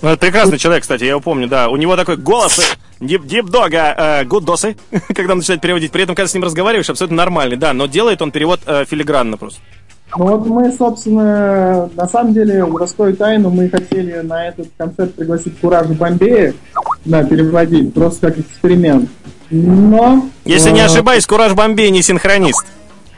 [0.00, 1.68] Ну, прекрасный человек, кстати, я его помню, да.
[1.68, 4.76] У него такой голос дип, дип дога, э, гудосы,
[5.14, 5.92] когда он начинает переводить.
[5.92, 9.36] При этом, когда с ним разговариваешь, абсолютно нормальный, да, но делает он перевод э, филигранно
[9.36, 9.60] просто.
[10.16, 15.58] Ну вот мы, собственно, на самом деле, раскрою тайну, мы хотели на этот концерт пригласить
[15.60, 16.54] Кураж Бомбея,
[17.04, 19.10] да, переводить, просто как эксперимент.
[19.50, 20.28] Но...
[20.44, 22.66] Если не э, ошибаюсь, Кураж Бомбей не синхронист.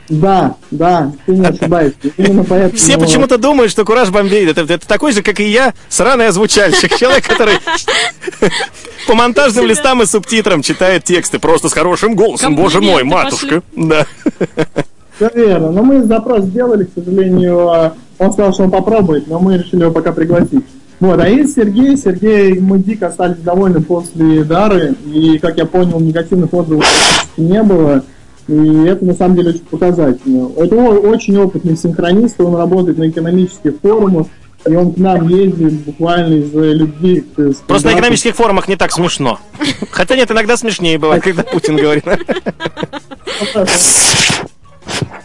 [0.09, 2.11] Да, да, ты не ошибаешься.
[2.17, 2.77] Именно поэтому...
[2.77, 6.97] Все почему-то думают, что Кураж Бомбей это, это такой же, как и я, сраный озвучальщик.
[6.97, 7.59] Человек, который
[9.07, 12.57] по монтажным листам и субтитрам читает тексты просто с хорошим голосом.
[12.57, 13.63] Боже мой, матушка.
[13.73, 14.05] Да.
[15.21, 15.71] Все верно.
[15.71, 19.91] Но мы запрос сделали, к сожалению, он сказал, что он попробует, но мы решили его
[19.91, 20.65] пока пригласить.
[20.99, 25.99] Вот, а из Сергей, Сергей, мы дико остались довольны после Дары, и, как я понял,
[25.99, 26.85] негативных отзывов
[27.37, 28.03] не было,
[28.47, 30.49] и это на самом деле очень показательно.
[30.57, 34.27] Это очень опытный синхронист, он работает на экономических форумах,
[34.67, 38.91] и он к нам ездит буквально из-за любви к Просто на экономических форумах не так
[38.91, 39.39] смешно.
[39.91, 42.05] Хотя нет, иногда смешнее бывает, когда Путин говорит.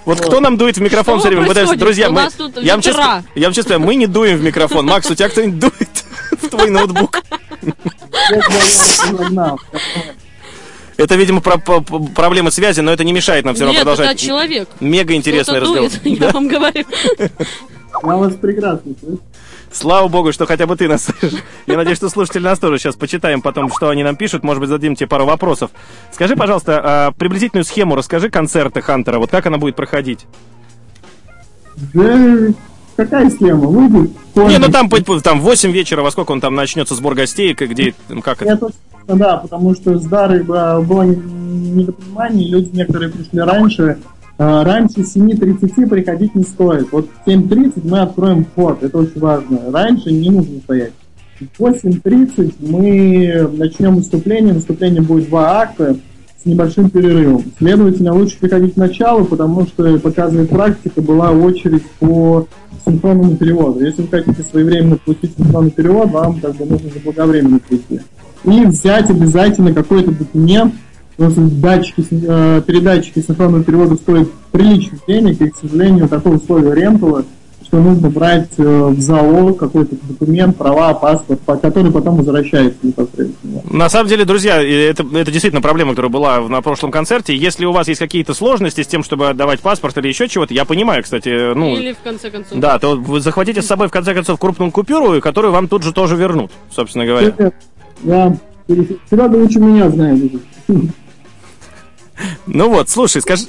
[0.04, 1.46] Вот кто нам дует в микрофон все время?
[1.46, 1.80] происходит?
[1.80, 2.28] Друзья, мы,
[2.62, 4.86] я, вам честно, я вам честно мы не дуем в микрофон.
[4.86, 6.04] Макс, у тебя кто-нибудь дует
[6.42, 7.20] в твой ноутбук?
[10.96, 13.82] Это, видимо, про- по- по- проблема связи, но это не мешает нам все равно Нет,
[13.86, 14.18] это продолжать.
[14.20, 14.68] человек.
[14.80, 15.90] Мега интересный разговор.
[15.90, 16.84] дует, я вам говорю.
[17.18, 19.20] Я вас прекрасно слышу.
[19.76, 21.40] Слава богу, что хотя бы ты нас слышишь.
[21.66, 24.42] Я надеюсь, что слушатели нас тоже сейчас почитаем потом, что они нам пишут.
[24.42, 25.70] Может быть, зададим тебе пару вопросов.
[26.12, 29.18] Скажи, пожалуйста, а, приблизительную схему расскажи концерта Хантера.
[29.18, 30.26] Вот как она будет проходить?
[31.92, 32.54] Да,
[32.96, 33.66] какая схема?
[33.66, 37.94] Выйдет Не, ну там, там 8 вечера, во сколько он там начнется сбор гостей, где,
[38.08, 38.52] ну, как это?
[38.54, 38.70] Это,
[39.08, 43.98] да, потому что с Дарой было было недопонимание, люди некоторые пришли раньше.
[44.38, 46.92] А, Раньше 7.30 приходить не стоит.
[46.92, 49.70] Вот в 7.30 мы откроем вход, это очень важно.
[49.70, 50.92] Раньше не нужно стоять.
[51.40, 54.54] В 8.30 мы начнем выступление.
[54.54, 55.96] Выступление будет два акта
[56.42, 57.44] с небольшим перерывом.
[57.58, 62.46] Следовательно, лучше приходить к началу, потому что, показывает практика, была очередь по
[62.86, 63.84] синхронному переводу.
[63.84, 68.00] Если вы хотите своевременно получить синхронный перевод, вам как бы нужно заблаговременно прийти.
[68.44, 70.72] И взять обязательно какой-то документ,
[71.16, 76.74] потому что датчики, э, передатчики синхронного перевода стоят приличных денег, и, к сожалению, такое условие
[76.74, 77.24] рентала,
[77.64, 83.60] что нужно брать э, в залог какой-то документ, права, паспорт, по- который потом возвращается непосредственно.
[83.68, 87.34] На самом деле, друзья, это, это действительно проблема, которая была в- на прошлом концерте.
[87.34, 90.64] Если у вас есть какие-то сложности с тем, чтобы отдавать паспорт или еще чего-то, я
[90.64, 91.76] понимаю, кстати, ну...
[91.76, 92.56] Или в конце концов.
[92.56, 95.92] Да, то вы захватите с собой, в конце концов, крупную купюру, которую вам тут же
[95.92, 97.34] тоже вернут, собственно говоря.
[98.04, 98.36] Я
[98.68, 100.22] Серега лучше меня знает.
[102.46, 103.44] Ну вот, слушай, скажи...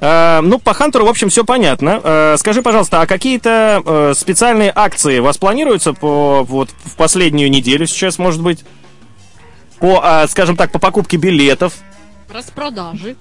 [0.00, 2.00] э, ну, по Хантеру, в общем, все понятно.
[2.02, 7.50] Э, скажи, пожалуйста, а какие-то э, специальные акции у вас планируются по, вот, в последнюю
[7.50, 8.64] неделю сейчас, может быть?
[9.78, 11.72] По, скажем так, по покупке билетов,
[12.32, 13.16] Распродажи.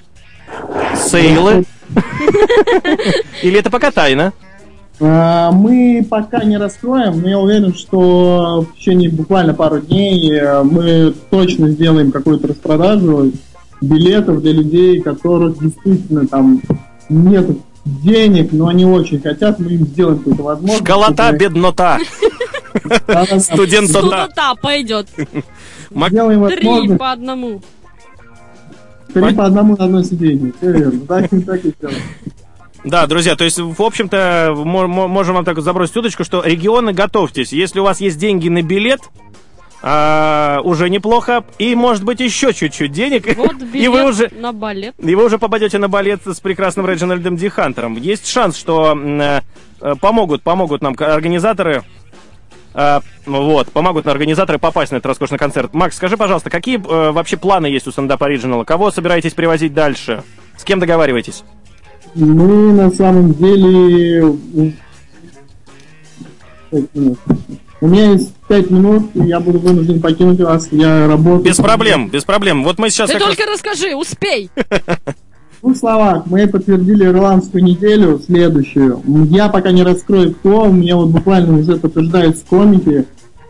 [0.95, 1.63] сейлы?
[3.41, 4.33] Или это пока тайна?
[4.99, 11.69] Мы пока не раскроем, но я уверен, что в течение буквально пару дней мы точно
[11.69, 13.31] сделаем какую-то распродажу
[13.81, 16.61] билетов для людей, которых действительно там
[17.09, 17.49] нет
[17.85, 20.83] денег, но они очень хотят, мы им сделаем какую-то возможность.
[20.85, 21.97] Школота, чтобы- беднота,
[23.39, 24.29] студентота.
[24.61, 25.07] Пойдет.
[26.09, 27.61] Сделаем Три по одному.
[29.13, 30.53] Три по одному на одно сиденье.
[30.59, 30.99] Все верно.
[31.07, 32.01] Так, так и сделаем.
[32.85, 36.43] Да, друзья, то есть, в общем-то, мо- мо- можем вам так вот забросить удочку, что
[36.43, 37.51] регионы готовьтесь.
[37.51, 39.01] Если у вас есть деньги на билет,
[39.81, 41.43] а, уже неплохо.
[41.57, 43.35] И, может быть, еще чуть-чуть денег.
[43.37, 44.95] Вот и вы уже на балет.
[44.97, 47.95] и вы уже попадете на балет с прекрасным Реджинальдом Ди Хантером.
[47.95, 49.41] Есть шанс, что э,
[50.01, 51.83] помогут, помогут нам организаторы.
[52.73, 55.73] э, вот, помогут на организаторы попасть на этот роскошный концерт.
[55.73, 58.65] Макс, скажи, пожалуйста, какие э, вообще планы есть у стендап Original?
[58.65, 60.23] Кого собираетесь привозить дальше?
[60.57, 61.43] С кем договариваетесь?
[62.15, 64.33] Мы на самом деле...
[67.81, 70.67] У меня есть пять минут, и я буду вынужден покинуть вас.
[70.71, 71.45] Я работаю...
[71.45, 72.63] Без проблем, без проблем.
[72.63, 74.49] Вот мы сейчас Ты как раз- только расскажи, успей.
[75.59, 79.01] В двух словах, мы подтвердили ирландскую неделю, следующую.
[79.29, 83.05] Я пока не раскрою кто, мне вот буквально уже подтверждаются комики.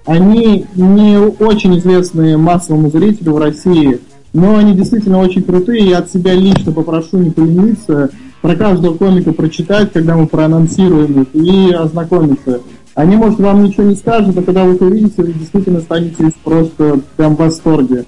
[0.06, 4.00] Они не очень известные массовому зрителю в России,
[4.34, 5.88] но они действительно очень крутые.
[5.88, 8.10] Я от себя лично попрошу не полениться
[8.42, 12.62] про каждого комика прочитать, когда мы проанонсируем их, и ознакомиться.
[13.00, 17.00] Они, может, вам ничего не скажут, а когда вы их увидите, вы действительно станете просто
[17.16, 18.04] прям в восторге.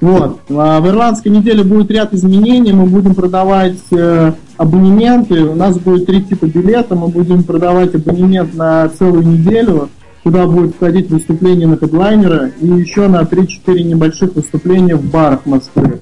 [0.00, 0.40] Вот.
[0.48, 2.72] А в ирландской неделе будет ряд изменений.
[2.72, 5.44] Мы будем продавать э, абонементы.
[5.44, 6.96] У нас будет три типа билета.
[6.96, 9.90] Мы будем продавать абонемент на целую неделю,
[10.24, 16.00] куда будет входить выступление на хедлайнера и еще на 3-4 небольших выступления в барах Москвы.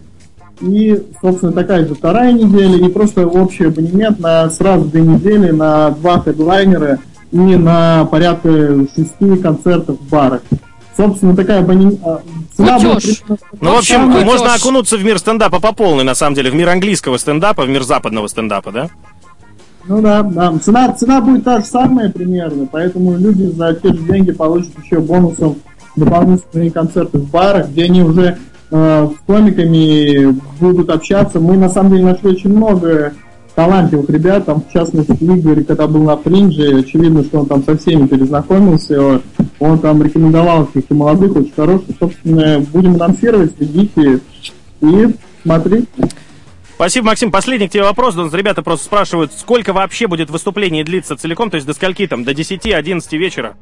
[0.60, 5.90] И, собственно, такая же вторая неделя, и просто общий абонемент на сразу две недели на
[5.90, 7.00] два хедлайнера
[7.32, 8.50] и на порядка
[8.94, 10.42] шести концертов в барах.
[10.96, 12.00] Собственно, такая абонемент...
[12.56, 13.22] Цена будет Платеж.
[13.24, 16.50] примерно Ну, в общем, Самый можно окунуться в мир стендапа по полной, на самом деле,
[16.50, 18.88] в мир английского стендапа, в мир западного стендапа, да?
[19.86, 20.58] Ну да, да.
[20.58, 24.98] Цена, цена будет та же самая примерно, поэтому люди за те же деньги получат еще
[24.98, 25.56] бонусом
[25.96, 28.38] дополнительные концерты в барах, где они уже
[28.70, 31.40] э, с комиками будут общаться.
[31.40, 33.14] Мы на самом деле нашли очень много
[33.58, 37.76] талантливых ребят, там в частности Игорь, когда был на фринже, очевидно, что он там со
[37.76, 39.20] всеми перезнакомился,
[39.58, 44.20] он там рекомендовал каких-то молодых, очень хороших, собственно, будем анонсировать, следите
[44.80, 45.08] и
[45.42, 45.88] смотрите.
[46.76, 47.32] Спасибо, Максим.
[47.32, 48.14] Последний к тебе вопрос.
[48.32, 52.30] Ребята просто спрашивают, сколько вообще будет выступление длиться целиком, то есть до скольки там, до
[52.30, 53.56] 10-11 вечера?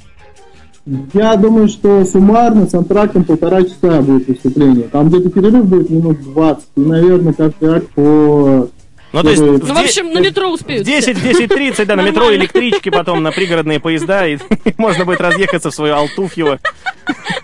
[1.14, 4.88] Я думаю, что суммарно с антрактом полтора часа будет выступление.
[4.88, 6.64] Там где-то перерыв будет минут 20.
[6.76, 8.68] И, наверное, акт по...
[9.16, 10.82] Ну, то есть, в Ну, в де- общем, на метро успеют.
[10.82, 14.36] В 10, в 10.30, да, на метро, электрички, потом на пригородные поезда, и
[14.76, 16.60] можно будет разъехаться в свою Алтуфьево,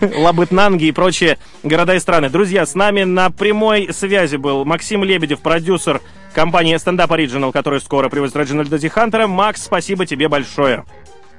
[0.01, 2.29] Лабытнанги и прочие города и страны.
[2.29, 5.99] Друзья, с нами на прямой связи был Максим Лебедев, продюсер
[6.35, 9.25] компании Stand Up Original, которая скоро привозит Реджинальда Ди Хантера.
[9.25, 10.83] Макс, спасибо тебе большое.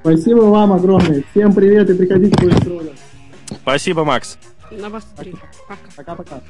[0.01, 1.23] Спасибо вам огромное.
[1.31, 2.91] Всем привет и приходите в Ультроля.
[3.61, 4.37] Спасибо, Макс.
[4.71, 5.33] На вас три.
[5.67, 5.79] Пока.
[5.95, 6.41] Пока-пока.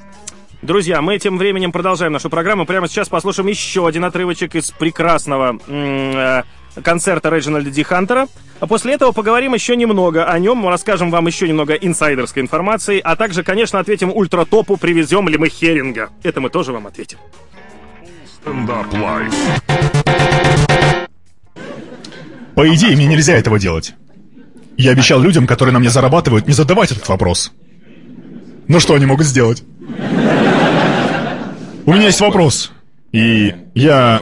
[0.66, 2.66] Друзья, мы тем временем продолжаем нашу программу.
[2.66, 6.42] Прямо сейчас послушаем еще один отрывочек из прекрасного э,
[6.82, 8.28] концерта Реджинальда Ди Хантера.
[8.60, 13.16] А после этого поговорим еще немного о нем, расскажем вам еще немного инсайдерской информации, а
[13.16, 16.10] также, конечно, ответим ультратопу, привезем ли мы Херинга.
[16.24, 17.20] Это мы тоже вам ответим.
[18.26, 19.34] Стендап лайф.
[22.56, 23.94] По идее, мне нельзя этого делать.
[24.78, 27.54] Я обещал людям, которые на мне зарабатывают, не задавать этот вопрос.
[28.68, 29.64] Ну что они могут сделать?
[31.86, 32.72] У меня есть вопрос.
[33.12, 34.22] И я...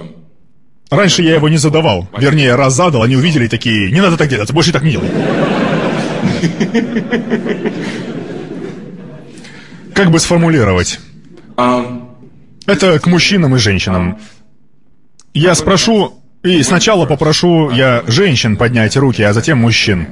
[0.90, 2.08] Раньше я его не задавал.
[2.18, 5.10] Вернее, раз задал, они увидели такие, не надо так делать, больше так не делай.
[9.94, 11.00] Как бы сформулировать?
[12.66, 14.20] Это к мужчинам и женщинам.
[15.34, 20.10] Я спрошу, и сначала попрошу я женщин поднять руки, а затем мужчин.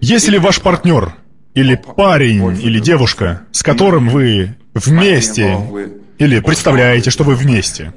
[0.00, 1.14] Если ваш партнер,
[1.54, 5.58] или парень, или девушка, с которым вы вместе,
[6.18, 7.92] или представляете, что вы вместе,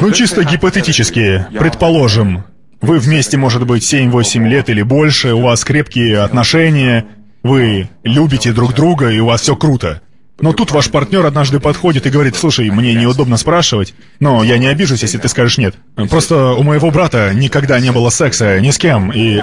[0.00, 2.44] ну чисто гипотетически, предположим,
[2.80, 7.06] вы вместе, может быть, 7-8 лет или больше, у вас крепкие отношения,
[7.42, 10.00] вы любите друг друга, и у вас все круто.
[10.40, 14.68] Но тут ваш партнер однажды подходит и говорит, слушай, мне неудобно спрашивать, но я не
[14.68, 15.74] обижусь, если ты скажешь нет.
[16.08, 19.42] Просто у моего брата никогда не было секса ни с кем, и...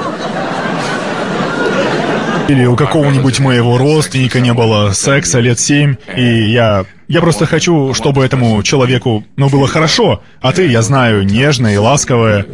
[2.48, 6.86] Или у какого-нибудь моего родственника не было секса лет семь, и я...
[7.10, 11.78] Я просто хочу, чтобы этому человеку, ну, было хорошо, а ты, я знаю, нежная и
[11.78, 12.46] ласковая.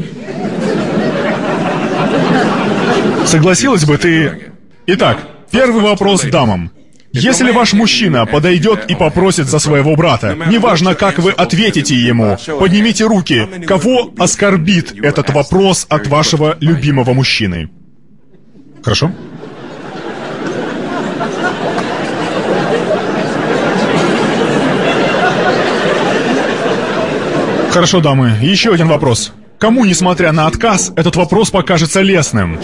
[3.25, 4.51] Согласилась бы ты...
[4.85, 5.17] Итак,
[5.49, 6.71] первый вопрос дамам.
[7.13, 13.05] Если ваш мужчина подойдет и попросит за своего брата, неважно, как вы ответите ему, поднимите
[13.05, 17.69] руки, кого оскорбит этот вопрос от вашего любимого мужчины.
[18.83, 19.11] Хорошо?
[27.73, 29.33] Хорошо, дамы, еще один вопрос.
[29.57, 32.59] Кому, несмотря на отказ, этот вопрос покажется лестным?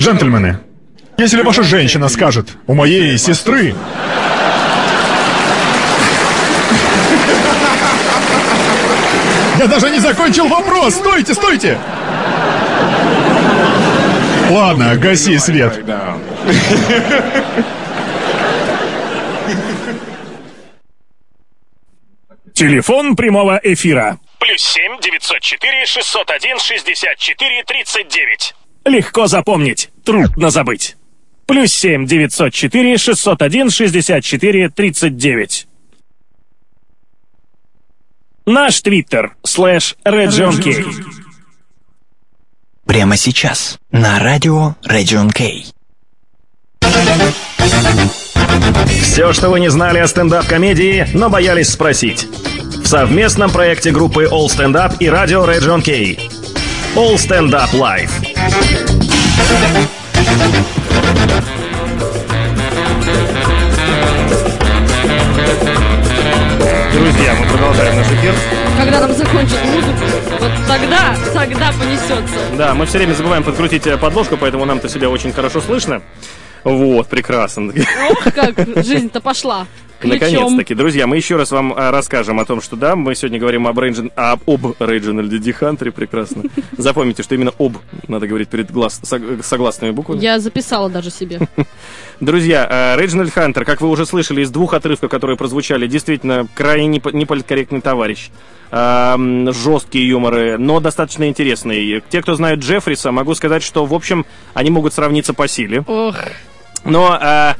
[0.00, 0.58] Джентльмены,
[1.18, 3.76] если ваша женщина скажет, у моей сестры...
[9.56, 10.94] Я даже не закончил вопрос!
[10.94, 11.78] Стойте, стойте!
[14.50, 15.84] Ладно, гаси свет.
[22.54, 24.18] Телефон прямого эфира.
[24.38, 28.54] Плюс семь девятьсот четыре шестьсот один шестьдесят четыре тридцать девять.
[28.84, 30.96] Легко запомнить, трудно забыть.
[31.46, 35.66] Плюс семь девятьсот четыре шестьсот один шестьдесят четыре тридцать девять.
[38.46, 40.84] Наш твиттер слэш Region Кей.
[42.84, 45.72] Прямо сейчас на радио Region K.
[49.20, 52.28] Все, что вы не знали о стендап-комедии, но боялись спросить.
[52.82, 56.16] В совместном проекте группы All Stand Up и радио Region K.
[56.94, 58.10] All Stand Up Live.
[66.92, 68.34] Друзья, мы продолжаем наш эфир.
[68.78, 70.04] Когда нам закончат музыку,
[70.38, 72.56] вот тогда, тогда понесется.
[72.56, 76.00] Да, мы все время забываем подкрутить э, подложку, поэтому нам-то себя очень хорошо слышно.
[76.64, 77.72] Вот, прекрасно.
[78.10, 79.66] Ох, как жизнь-то пошла.
[80.02, 83.66] Наконец-таки, друзья, мы еще раз вам а, расскажем о том, что да, мы сегодня говорим
[83.66, 86.44] об, Рейджин, об, об Рейджинальде Ди Хантере, прекрасно.
[86.76, 87.76] Запомните, что именно об
[88.08, 90.20] надо говорить перед глаз, сог- согласными буквами.
[90.20, 91.40] Я записала даже себе.
[92.20, 96.98] Друзья, э, Реджинальд Хантер, как вы уже слышали из двух отрывков, которые прозвучали, действительно крайне
[96.98, 98.30] непо- неполиткорректный товарищ.
[98.72, 102.02] Жесткие юморы, но достаточно интересный.
[102.08, 105.82] Те, кто знают Джеффриса, могу сказать, что, в общем, они могут сравниться по силе.
[105.88, 106.16] Ох,
[106.84, 107.54] Но э,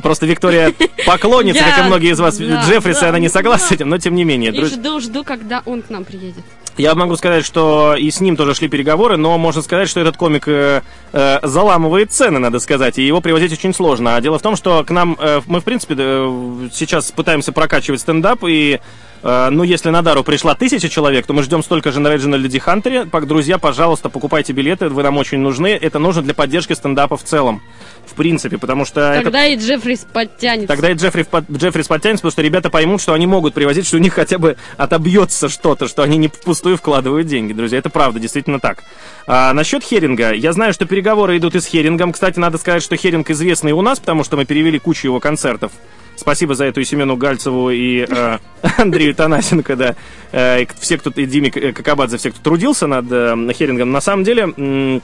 [0.00, 0.72] просто Виктория
[1.06, 4.14] поклонница, Я- как и многие из вас, Джеффриса, она не согласна с этим, но тем
[4.14, 4.52] не менее.
[4.52, 6.44] друз- жду, жду, когда он к нам приедет.
[6.76, 10.16] Я могу сказать, что и с ним тоже шли переговоры, но можно сказать, что этот
[10.16, 14.16] комик э, э, заламывает цены, надо сказать, и его привозить очень сложно.
[14.16, 18.00] А дело в том, что к нам, э, мы, в принципе, э, сейчас пытаемся прокачивать
[18.00, 18.80] стендап, и
[19.24, 22.48] Э, ну, если на Дару пришла тысяча человек, то мы ждем столько же на Реджинальде
[22.48, 23.04] Ди Хантере.
[23.04, 25.68] Друзья, пожалуйста, покупайте билеты, вы нам очень нужны.
[25.68, 27.62] Это нужно для поддержки стендапа в целом.
[28.06, 29.18] В принципе, потому что...
[29.22, 29.54] Тогда это...
[29.54, 30.68] и Джеффрис подтянется.
[30.68, 34.00] Тогда и Джеффри, Джеффрис подтянется, потому что ребята поймут, что они могут привозить, что у
[34.00, 37.78] них хотя бы отобьется что-то, что они не впустую вкладывают деньги, друзья.
[37.78, 38.84] Это правда, действительно так.
[39.26, 40.32] А, насчет Херинга.
[40.32, 42.12] Я знаю, что переговоры идут и с Херингом.
[42.12, 45.72] Кстати, надо сказать, что Херинг известный у нас, потому что мы перевели кучу его концертов.
[46.16, 48.38] Спасибо за это и Семену Гальцеву, и э,
[48.78, 49.94] Андрею Танасенко, да.
[50.32, 53.90] Э, и все, кто, и Диме Какабадзе, все, кто трудился над э, Херингом.
[53.90, 55.00] На самом деле,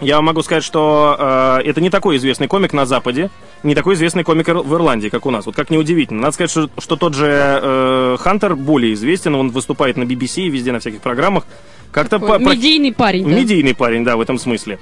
[0.00, 3.30] я могу сказать, что э, это не такой известный комик на Западе,
[3.62, 5.46] не такой известный комик в Ирландии, как у нас.
[5.46, 6.22] Вот как неудивительно.
[6.22, 10.72] Надо сказать, что, что тот же э, Хантер более известен, он выступает на BBC, везде
[10.72, 11.44] на всяких программах.
[11.92, 13.30] Как-то по, медийный парень, да?
[13.30, 14.78] Медийный парень, да, в этом смысле.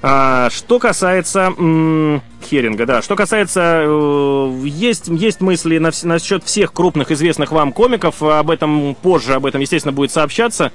[0.00, 6.72] А, что касается м- Херинга, да, что касается, э, есть, есть мысли на, насчет всех
[6.72, 10.72] крупных известных вам комиков, об этом позже, об этом, естественно, будет сообщаться.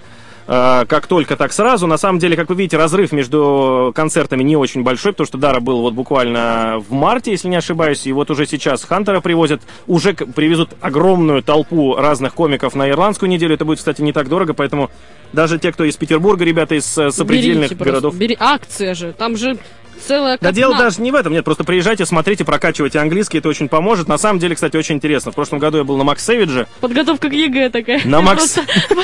[0.48, 1.88] Э, как только, так сразу.
[1.88, 5.60] На самом деле, как вы видите, разрыв между концертами не очень большой, потому что Дара
[5.60, 10.14] был вот буквально в марте, если не ошибаюсь, и вот уже сейчас Хантера привозят, уже
[10.14, 13.56] привезут огромную толпу разных комиков на ирландскую неделю.
[13.56, 14.90] Это будет, кстати, не так дорого, поэтому
[15.32, 18.16] даже те, кто из Петербурга, ребята из э, сопредельных Берите городов.
[18.16, 19.58] Бери акция же, там же
[20.06, 20.38] целая.
[20.40, 24.08] Да дело даже не в этом, нет, просто приезжайте, смотрите, прокачивайте английский, это очень поможет.
[24.08, 25.32] На самом деле, кстати, очень интересно.
[25.32, 26.68] В прошлом году я был на Макс Сэвидже.
[26.82, 28.02] Подготовка к ЕГЭ такая.
[28.06, 28.58] На Макс...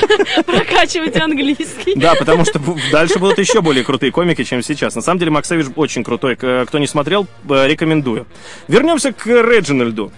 [0.46, 1.94] Прокачивайте английский.
[1.96, 2.60] Да, потому что
[2.92, 4.94] дальше будут еще более крутые комики, чем сейчас.
[4.94, 6.36] На самом деле, Макс Сэвидж очень крутой.
[6.36, 8.26] Кто не смотрел, э, рекомендую.
[8.68, 10.12] Вернемся к Реджинальду.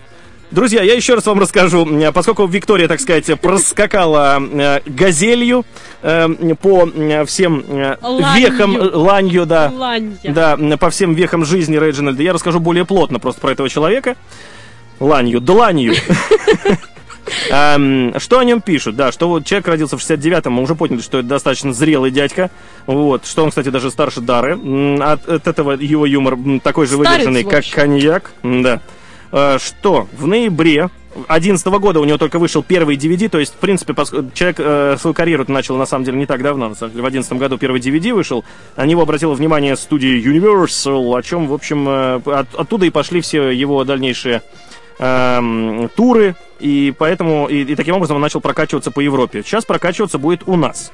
[0.52, 5.64] Друзья, я еще раз вам расскажу, э, поскольку Виктория, так сказать, проскакала э, газелью
[6.02, 6.28] э,
[6.60, 6.86] по
[7.24, 7.64] всем
[8.02, 8.36] ланью.
[8.36, 10.18] вехам, ланью, да, Ланья.
[10.22, 14.14] да, по всем вехам жизни Реджинальда, я расскажу более плотно просто про этого человека.
[15.00, 15.94] Ланью, дланью.
[17.48, 18.96] Что о нем пишут?
[18.96, 22.50] Да, что вот человек родился в 69-м, мы уже поняли, что это достаточно зрелый дядька.
[22.86, 24.58] Вот, что он, кстати, даже старше Дары.
[25.00, 28.32] От, от этого его юмор такой же выдержанный, как коньяк.
[28.42, 28.80] Да.
[29.32, 33.56] Э, что в ноябре 2011 года у него только вышел первый DVD, то есть, в
[33.56, 33.94] принципе,
[34.34, 37.10] человек э, свою карьеру начал, на самом деле, не так давно, на самом деле, в
[37.10, 38.44] 2011 году первый DVD вышел,
[38.76, 43.20] на него обратила внимание студия Universal, о чем, в общем, э, от, оттуда и пошли
[43.20, 44.42] все его дальнейшие
[44.98, 49.42] э, туры, и поэтому, и, и таким образом он начал прокачиваться по Европе.
[49.42, 50.92] Сейчас прокачиваться будет у нас.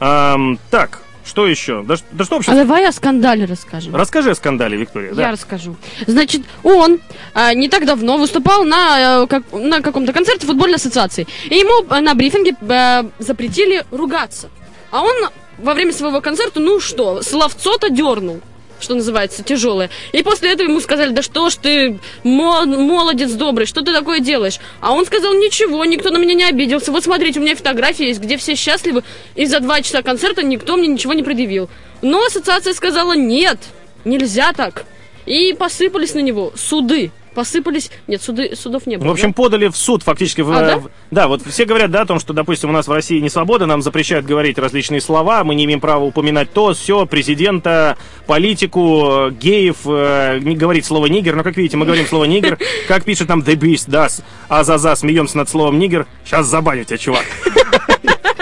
[0.00, 1.82] Эм, так, что еще?
[1.82, 2.52] Да, да что вообще?
[2.52, 3.94] А давай о скандале расскажем.
[3.94, 5.12] Расскажи о скандале, Виктория.
[5.14, 5.76] Я расскажу.
[6.06, 7.00] Значит, он
[7.34, 11.26] а, не так давно выступал на, а, как, на каком-то концерте футбольной ассоциации.
[11.48, 14.50] И ему а, на брифинге а, запретили ругаться.
[14.90, 15.14] А он
[15.58, 18.40] во время своего концерта, ну что, словцо-то дернул
[18.80, 19.90] что называется, тяжелое.
[20.12, 24.58] И после этого ему сказали, да что ж ты, молодец добрый, что ты такое делаешь?
[24.80, 26.92] А он сказал, ничего, никто на меня не обиделся.
[26.92, 29.02] Вот смотрите, у меня фотография есть, где все счастливы,
[29.34, 31.68] и за два часа концерта никто мне ничего не предъявил.
[32.02, 33.58] Но ассоциация сказала, нет,
[34.04, 34.84] нельзя так.
[35.26, 37.90] И посыпались на него суды посыпались.
[38.06, 39.08] Нет, суды, судов не было.
[39.08, 39.34] В общем, да?
[39.34, 40.40] подали в суд фактически.
[40.40, 40.78] В, а, да?
[40.78, 43.28] В, да, вот все говорят, да, о том, что, допустим, у нас в России не
[43.28, 49.30] свобода, нам запрещают говорить различные слова, мы не имеем права упоминать то, все, президента, политику,
[49.30, 51.36] геев, э, не говорить слово нигер.
[51.36, 52.58] Но, как видите, мы говорим слово нигер.
[52.88, 56.06] Как пишет нам The Beast, das, а за за смеемся над словом нигер.
[56.24, 57.24] Сейчас забаню тебя, чувак.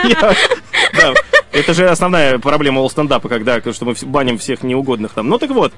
[1.52, 5.28] Это же основная проблема all стендапа, когда что мы баним всех неугодных там.
[5.28, 5.72] Ну так вот,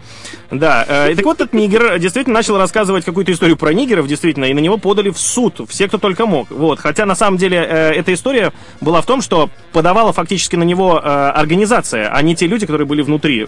[0.50, 0.84] да.
[0.88, 4.54] Э, и так вот этот нигер действительно начал рассказывать какую-то историю про нигеров, действительно, и
[4.54, 6.50] на него подали в суд все, кто только мог.
[6.50, 6.80] Вот.
[6.80, 11.00] Хотя на самом деле э, эта история была в том, что подавала фактически на него
[11.02, 13.46] э, организация, а не те люди, которые были внутри.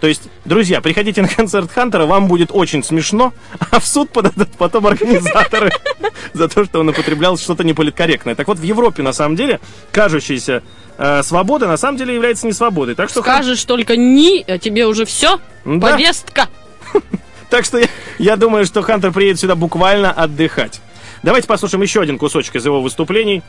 [0.00, 3.32] То есть, друзья, приходите на концерт Хантера, вам будет очень смешно,
[3.70, 5.70] а в суд подадут потом организаторы
[6.34, 8.34] за то, что он употреблял что-то неполиткорректное.
[8.34, 9.60] Так вот, в Европе, на самом деле,
[9.92, 10.62] кажущаяся
[10.98, 12.94] э, свобода на самом деле является не свободой.
[12.94, 13.66] Так что Скажешь хан...
[13.66, 15.92] только «ни», а тебе уже все, да.
[15.92, 16.48] повестка.
[17.48, 17.86] Так что я,
[18.18, 20.80] я думаю, что Хантер приедет сюда буквально отдыхать.
[21.22, 23.42] Давайте послушаем еще один кусочек из его выступлений.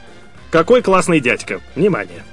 [0.52, 1.62] Какой классный дядька.
[1.76, 2.24] Внимание.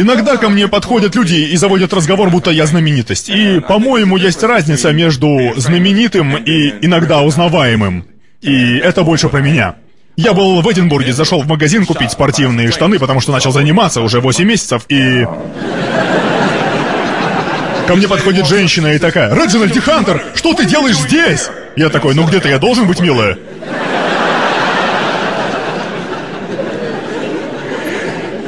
[0.00, 3.28] Иногда ко мне подходят люди и заводят разговор, будто я знаменитость.
[3.28, 8.06] И, по-моему, есть разница между знаменитым и иногда узнаваемым.
[8.40, 9.74] И это больше про меня.
[10.16, 14.20] Я был в Эдинбурге, зашел в магазин купить спортивные штаны, потому что начал заниматься уже
[14.20, 15.26] 8 месяцев, и...
[17.86, 21.50] Ко мне подходит женщина и такая, Реджинальд Хантер, что ты делаешь здесь?
[21.76, 23.36] Я такой, ну где-то я должен быть, милая.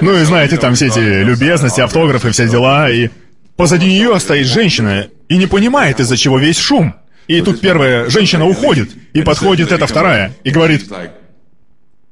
[0.03, 3.09] Ну и знаете, там все эти любезности, автографы, все дела, и...
[3.57, 6.95] Позади нее стоит женщина и не понимает, из-за чего весь шум.
[7.29, 10.91] И тут первая женщина уходит, и подходит эта вторая, и говорит,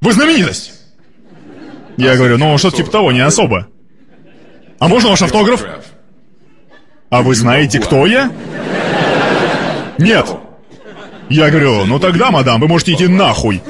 [0.01, 0.73] «Вы знаменитость!»
[1.97, 3.67] Я говорю, ну, что-то типа того, не особо.
[4.79, 5.65] «А можно ваш автограф?»
[7.09, 8.31] «А вы знаете, кто я?»
[9.99, 10.27] «Нет».
[11.29, 13.63] Я говорю, ну тогда, мадам, вы можете идти нахуй.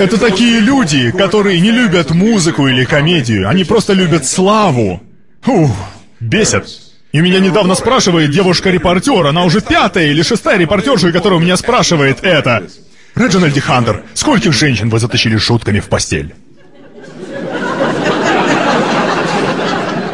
[0.00, 5.02] Это такие люди, которые не любят музыку или комедию, они просто любят славу.
[5.44, 5.76] Ух,
[6.20, 6.68] бесят.
[7.10, 12.18] И меня недавно спрашивает девушка-репортер, она уже пятая или шестая репортерша, которая у меня спрашивает
[12.22, 12.68] это.
[13.16, 16.34] Реджинальд Ди Хантер, скольких женщин вы затащили шутками в постель?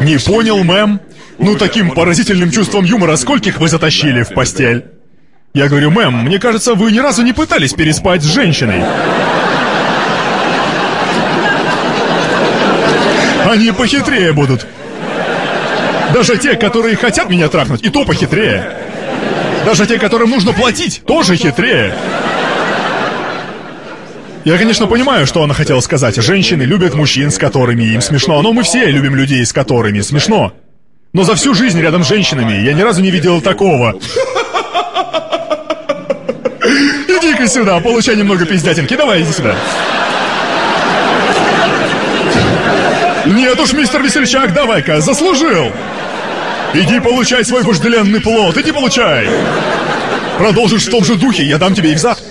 [0.01, 0.99] Не понял, мэм?
[1.37, 4.85] Ну, таким поразительным чувством юмора скольких вы затащили в постель?
[5.53, 8.83] Я говорю, мэм, мне кажется, вы ни разу не пытались переспать с женщиной.
[13.55, 14.67] Они похитрее будут.
[16.13, 18.69] Даже те, которые хотят меня трахнуть, и то похитрее.
[19.65, 21.95] Даже те, которым нужно платить, тоже хитрее.
[24.43, 26.17] Я, конечно, понимаю, что она хотела сказать.
[26.17, 28.41] Женщины любят мужчин, с которыми им смешно.
[28.41, 30.51] Но мы все любим людей, с которыми смешно.
[31.13, 33.97] Но за всю жизнь рядом с женщинами я ни разу не видел такого.
[37.07, 38.97] Иди-ка сюда, получай немного пиздятинки.
[38.97, 39.55] Давай, иди сюда.
[43.25, 45.71] Нет уж, мистер Весельчак, давай-ка, заслужил.
[46.73, 49.29] Иди получай свой вожделенный плод, иди получай.
[50.37, 52.21] Продолжишь в том же духе, я дам тебе их зад.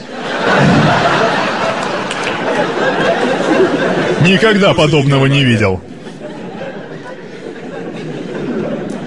[4.21, 5.81] Никогда подобного не видел.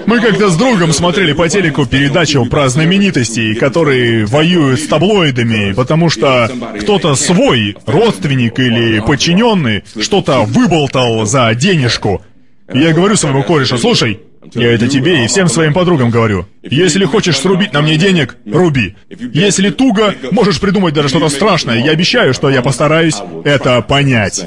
[0.08, 6.08] Мы как-то с другом смотрели по телеку передачу про знаменитостей, которые воюют с таблоидами, потому
[6.08, 6.50] что
[6.80, 12.24] кто-то свой, родственник или подчиненный, что-то выболтал за денежку.
[12.72, 14.20] Я говорю своему корешу, слушай,
[14.54, 16.46] я это тебе и всем своим подругам говорю.
[16.62, 18.96] Если хочешь срубить на мне денег, руби.
[19.10, 21.84] Если туго, можешь придумать даже что-то страшное.
[21.84, 24.46] Я обещаю, что я постараюсь это понять.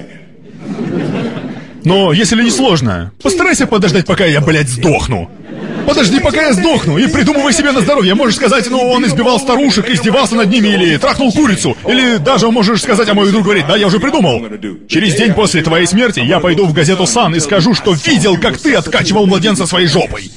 [1.83, 5.29] Но если не сложно, постарайся подождать, пока я, блядь, сдохну.
[5.85, 8.15] Подожди, пока я сдохну, и придумывай себе на здоровье.
[8.15, 11.77] Можешь сказать, ну, он избивал старушек, издевался над ними, или трахнул курицу.
[11.87, 14.41] Или даже можешь сказать, а мой друг говорит, да, я уже придумал.
[14.87, 18.57] Через день после твоей смерти я пойду в газету «Сан» и скажу, что видел, как
[18.57, 20.31] ты откачивал младенца своей жопой.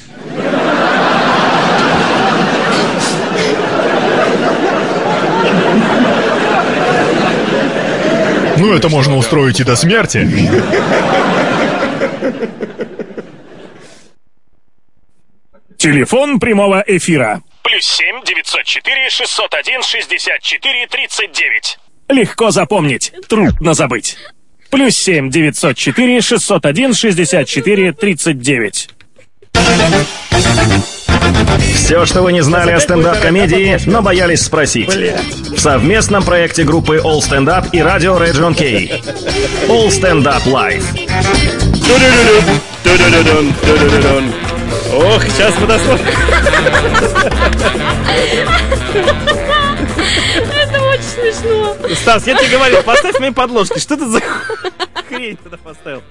[8.57, 10.27] Ну, это можно устроить и до смерти.
[15.77, 17.41] Телефон прямого эфира.
[17.63, 21.77] Плюс семь девятьсот четыре шестьсот один шестьдесят четыре тридцать девять.
[22.09, 24.17] Легко запомнить, трудно забыть.
[24.69, 28.89] Плюс семь девятьсот четыре шестьсот один шестьдесят четыре тридцать девять.
[31.75, 34.89] Все, что вы не знали о стендап-комедии, но боялись спросить.
[34.89, 39.01] В совместном проекте группы All Stand Up и радио Region K.
[39.67, 40.83] All Stand Up Live.
[44.93, 45.97] Ох, сейчас подошло.
[50.95, 51.75] очень смешно.
[51.95, 53.79] Стас, я тебе говорил, поставь мои подложки.
[53.79, 54.21] Что ты за
[55.07, 56.03] хрень туда поставил?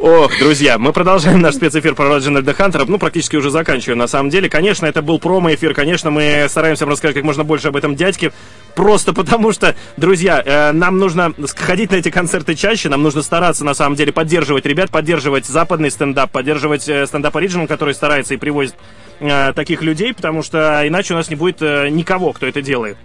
[0.00, 2.84] Ох, друзья, мы продолжаем наш спецэфир про Роджинальда Хантера.
[2.86, 4.48] Ну, практически уже заканчиваем, на самом деле.
[4.48, 5.74] Конечно, это был промо-эфир.
[5.74, 8.32] Конечно, мы стараемся вам рассказать как можно больше об этом дядьке.
[8.74, 13.64] Просто потому что, друзья, э, нам нужно ходить на эти концерты чаще, нам нужно стараться,
[13.64, 18.36] на самом деле, поддерживать ребят, поддерживать западный стендап, поддерживать э, стендап Original, который старается и
[18.36, 18.74] привозит
[19.20, 22.98] э, таких людей, потому что иначе у нас не будет никого, кто это делает.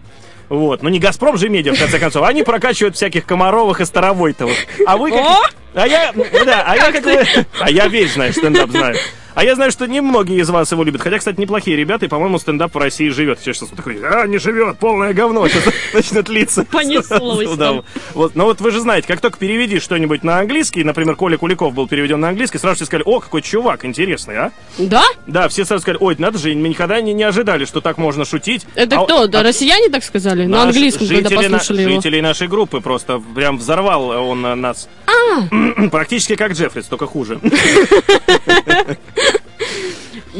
[0.52, 0.84] Вот.
[0.84, 2.28] Ну не Газпром же медиа, в конце концов.
[2.28, 4.58] Они прокачивают всяких Комаровых и Старовойтовых.
[4.86, 5.54] А вы как...
[5.74, 6.12] А я...
[6.45, 7.45] Да, а я как...
[7.62, 8.97] А я весь знаю, стендап знаю.
[9.34, 11.02] А я знаю, что немногие из вас его любят.
[11.02, 13.40] Хотя, кстати, неплохие ребята, и, по-моему, стендап в России живет.
[13.40, 15.48] Сейчас что такой, а, не живет, полное говно.
[15.48, 16.66] Сейчас начнет литься.
[16.66, 17.84] Понеслось Да.
[18.14, 21.74] Вот, но вот вы же знаете, как только переведишь что-нибудь на английский, например, Коля Куликов
[21.74, 24.52] был переведен на английский, сразу все сказали, о, какой чувак, интересный, а?
[24.78, 25.04] Да?
[25.28, 28.26] Да, все сразу сказали, ой, надо же, мы никогда не, не ожидали, что так можно
[28.26, 28.66] шутить.
[28.76, 29.28] Это А- кто?
[29.28, 30.46] Да, а- россияне так сказали?
[30.46, 31.92] На английском, когда на- послушали его.
[31.92, 34.90] Жителей нашей группы просто прям взорвал он э, нас.
[35.08, 35.90] А.
[35.92, 37.40] Практически как Джеффрис, только хуже.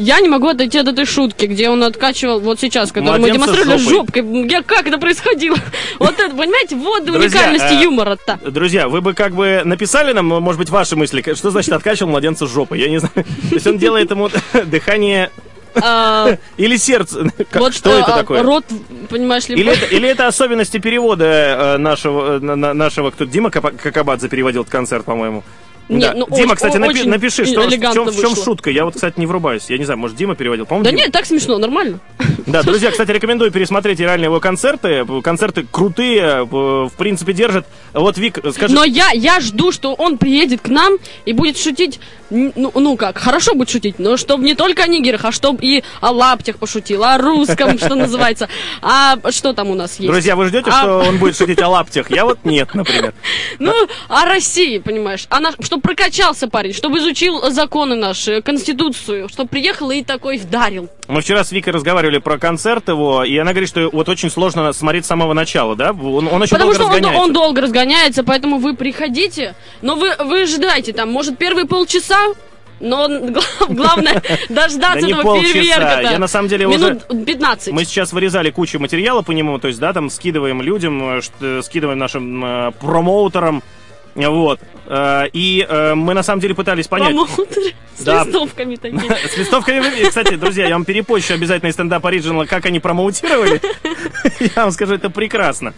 [0.02, 3.78] я не могу отойти от этой шутки, где он откачивал вот сейчас, которую мы демонстрировали
[3.78, 4.22] жопой.
[4.22, 4.48] жопкой.
[4.50, 5.56] Я, как это происходило?
[5.98, 8.38] Вот это, понимаете, вот Друзья, уникальность э, юмора-то.
[8.50, 12.46] Друзья, вы бы как бы написали нам, может быть, ваши мысли, что значит откачивал младенца
[12.46, 12.80] жопой?
[12.80, 13.12] Я не знаю.
[13.14, 14.28] То есть он делает ему
[14.64, 15.30] дыхание
[15.74, 17.30] А, или сердце.
[17.54, 18.42] Вот Что это а, такое?
[18.42, 18.64] Рот,
[19.08, 23.24] понимаешь ли, Или это, или это особенности перевода э, нашего, э, на- на- нашего, кто
[23.24, 25.44] Дима Какабадзе переводил концерт, по-моему.
[25.88, 26.14] Нет, Да.
[26.14, 28.70] ну, Дима, очень- кстати, напи- очень напиши, что, в, чем, в чем шутка.
[28.70, 29.64] Я вот, кстати, не врубаюсь.
[29.68, 30.64] Я не знаю, может, Дима переводил.
[30.66, 31.02] По-моему, Да Дима.
[31.02, 32.00] нет, так смешно, нормально.
[32.46, 35.04] Да, друзья, кстати, рекомендую пересмотреть реально его концерты.
[35.22, 37.66] Концерты крутые, э, в принципе, держат.
[37.92, 38.74] Вот, Вик, скажи...
[38.74, 43.18] Но я, я жду, что он приедет к нам и будет шутить, ну, ну как,
[43.18, 47.04] хорошо будет шутить, но чтобы не только о нигерах, а чтобы и о лаптях пошутил,
[47.04, 48.48] о русском, что называется.
[48.80, 50.10] А что там у нас есть?
[50.10, 52.10] Друзья, вы ждете, А- что он будет шутить о лаптях?
[52.10, 53.12] Я вот нет, например.
[53.58, 53.72] Ну,
[54.08, 55.54] о России, понимаешь, наш...
[55.72, 60.90] чтобы прокачался парень, чтобы изучил законы наши, конституцию, чтобы приехал и такой вдарил.
[61.08, 64.70] Мы вчера с Викой разговаривали про концерт его, и она говорит, что вот очень сложно
[64.74, 65.92] смотреть с самого начала, да?
[65.92, 67.22] Он, он очень Потому долго что он, разгоняется.
[67.24, 72.18] он долго разгоняется, поэтому вы приходите, но вы, вы ждайте там, может, первые полчаса,
[72.80, 76.00] но гла- главное дождаться Да этого фейерверка.
[76.02, 77.72] я на самом деле Минут 15.
[77.72, 81.62] Мы сейчас вырезали кучу материала по нему, то есть, да, там скидываем людям, э, ш-
[81.62, 83.62] скидываем нашим э, промоутерам, э,
[84.14, 84.60] вот.
[84.86, 87.14] Э, И э, мы на самом деле пытались понять...
[87.14, 88.24] Промоутеры с Да.
[88.24, 89.00] листовками такие.
[89.28, 93.60] С листовками, кстати, друзья, я вам перепощу обязательно из стендап Original, как они промоутировали.
[94.40, 95.72] Я вам скажу, это прекрасно.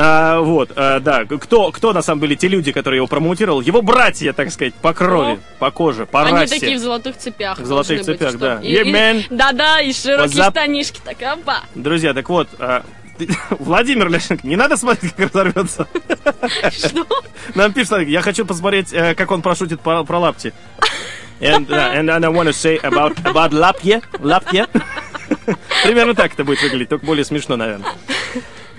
[0.00, 3.60] А, вот, а, да, кто, кто на самом деле те люди, которые его промоутировал?
[3.60, 6.60] Его братья, так сказать, по крови, по коже, по Они расе.
[6.60, 7.58] такие в золотых цепях.
[7.58, 8.60] В золотых быть, цепях, чтоб- да.
[8.62, 9.24] Yeah.
[9.28, 10.50] Да-да, и широкие up?
[10.52, 11.64] штанишки, так, опа.
[11.74, 12.84] Друзья, так вот, а,
[13.58, 15.86] Владимир Ляшенко, не надо смотреть, как разорвется.
[16.70, 17.06] Что?
[17.54, 20.52] Нам пишет, я хочу посмотреть, э, как он прошутит про, про лапти.
[21.40, 24.66] And, uh, and I want to say about, about лапье, лапье.
[25.84, 27.92] Примерно так это будет выглядеть, только более смешно, наверное.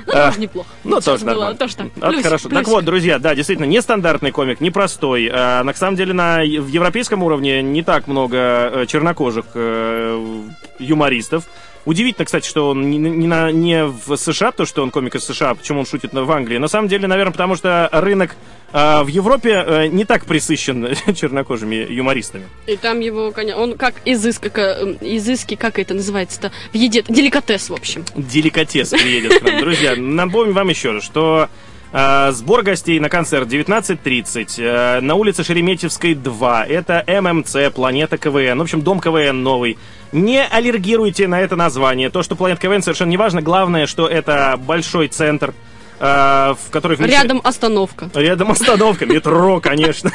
[0.05, 0.69] Ну, А, тоже неплохо.
[0.83, 1.57] Ну, Сейчас тоже было, нормально.
[1.57, 1.87] Тоже так.
[2.01, 2.49] А, Плюсик, хорошо.
[2.49, 2.67] Так плюсик.
[2.69, 5.29] вот, друзья, да, действительно, нестандартный комик, непростой.
[5.31, 10.41] А, на самом деле, на, в европейском уровне не так много э, чернокожих э,
[10.79, 11.43] юмористов.
[11.85, 15.23] Удивительно, кстати, что он не, не на- не в США, то, что он комик из
[15.23, 16.57] США, почему он шутит в Англии.
[16.57, 18.35] На самом деле, наверное, потому что рынок
[18.73, 22.45] э, в Европе э, не так присыщен чернокожими юмористами.
[22.67, 27.03] И там его, конечно, он как изыск, как, э, изыски, как это называется-то, в еде,
[27.07, 28.03] деликатес, в общем.
[28.15, 29.59] Деликатес приедет к нам.
[29.61, 35.43] Друзья, напомню вам еще раз, что э, сбор гостей на концерт 19.30 э, на улице
[35.43, 36.65] Шереметьевской 2.
[36.65, 38.59] Это ММЦ, Планета КВН.
[38.59, 39.77] В общем, Дом КВН новый.
[40.11, 42.09] Не аллергируйте на это название.
[42.09, 43.41] То, что Планета КВН, совершенно не важно.
[43.41, 45.53] Главное, что это большой центр,
[45.99, 46.95] э, в который...
[46.97, 48.09] вмещает- Рядом остановка.
[48.13, 50.11] Рядом остановка, метро, конечно.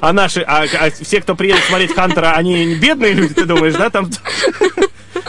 [0.00, 3.90] А наши, а, а все, кто приедет смотреть Хантера, они бедные люди, ты думаешь, да?
[3.90, 4.08] Там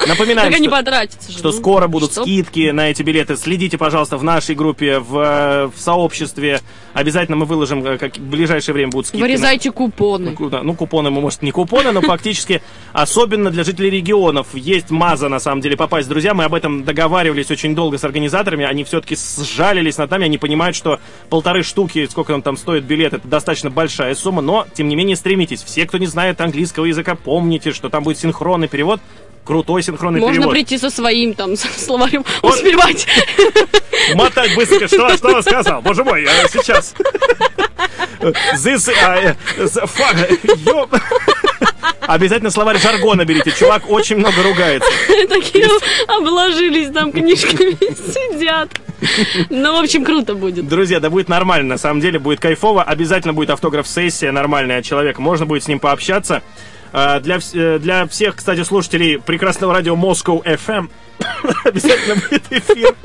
[0.07, 1.51] Напоминаем, они что, что ну.
[1.51, 2.23] скоро будут Что?
[2.23, 3.35] скидки на эти билеты.
[3.37, 6.61] Следите, пожалуйста, в нашей группе, в, э, в сообществе.
[6.93, 9.21] Обязательно мы выложим, э, как в ближайшее время будут скидки.
[9.21, 10.35] на- Вырезайте купоны.
[10.37, 12.61] ну, да, ну, купоны, мы, может, не купоны, но фактически,
[12.93, 16.09] особенно для жителей регионов, есть маза, на самом деле, попасть.
[16.09, 20.37] Друзья, мы об этом договаривались очень долго с организаторами, они все-таки сжалились над нами, они
[20.37, 24.87] понимают, что полторы штуки, сколько он там стоит билет, это достаточно большая сумма, но, тем
[24.89, 25.63] не менее, стремитесь.
[25.63, 28.99] Все, кто не знает английского языка, помните, что там будет синхронный перевод,
[29.43, 30.53] крутой синхронный Можно перевод.
[30.53, 32.55] прийти со своим там с- словарем, Вот.
[32.55, 33.07] успевать.
[34.15, 34.87] Мотать быстро.
[34.87, 35.81] Что, что он сказал?
[35.81, 36.93] Боже мой, я сейчас.
[38.19, 41.01] This, uh, fuck,
[42.01, 43.51] Обязательно словарь жаргона берите.
[43.51, 44.89] Чувак очень много ругается.
[45.29, 45.67] Такие
[46.07, 48.69] обложились там книжками, сидят.
[49.49, 50.67] Ну, в общем, круто будет.
[50.67, 52.83] Друзья, да будет нормально, на самом деле, будет кайфово.
[52.83, 55.21] Обязательно будет автограф-сессия нормальная от человека.
[55.21, 56.41] Можно будет с ним пообщаться.
[56.93, 60.89] А, Для, э, для всех, кстати, слушателей прекрасного радио Moscow FM
[61.63, 62.95] обязательно будет эфир.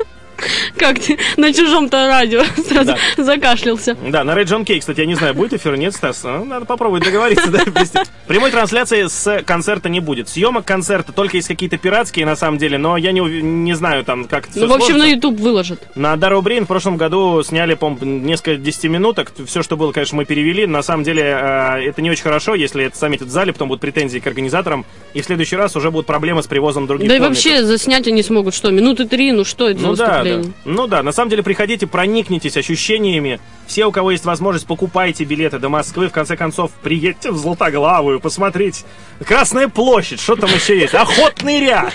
[0.77, 3.95] Как ты на чужом-то радио сразу закашлялся.
[3.95, 6.23] Да, на Red John Кей, кстати, я не знаю, будет эфир, нет, Стас?
[6.23, 7.63] Ну, Надо попробовать договориться, да.
[8.27, 10.29] Прямой трансляции с концерта не будет.
[10.29, 14.49] Съемок концерта только есть какие-то пиратские, на самом деле, но я не, знаю, там, как
[14.49, 15.07] это Ну, в общем, на.
[15.07, 15.87] YouTube выложат.
[15.95, 19.31] На Дару Брин в прошлом году сняли, по несколько десятиминуток.
[19.45, 20.65] Все, что было, конечно, мы перевели.
[20.65, 23.81] На самом деле, э, это не очень хорошо, если это саммит в зале, потом будут
[23.81, 24.85] претензии к организаторам.
[25.13, 28.23] И в следующий раз уже будут проблемы с привозом других Да и вообще заснять они
[28.23, 29.95] смогут что, минуты три, ну что это за Ну
[30.29, 30.49] да, да.
[30.65, 33.39] Ну да, на самом деле приходите, проникнитесь ощущениями.
[33.67, 36.07] Все, у кого есть возможность, покупайте билеты до Москвы.
[36.07, 38.83] В конце концов, приедьте в Златоглавую, посмотрите.
[39.25, 40.93] Красная площадь, что там еще есть?
[40.93, 41.93] Охотный ряд.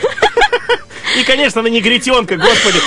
[1.18, 2.78] И, конечно, на негритенка, господи.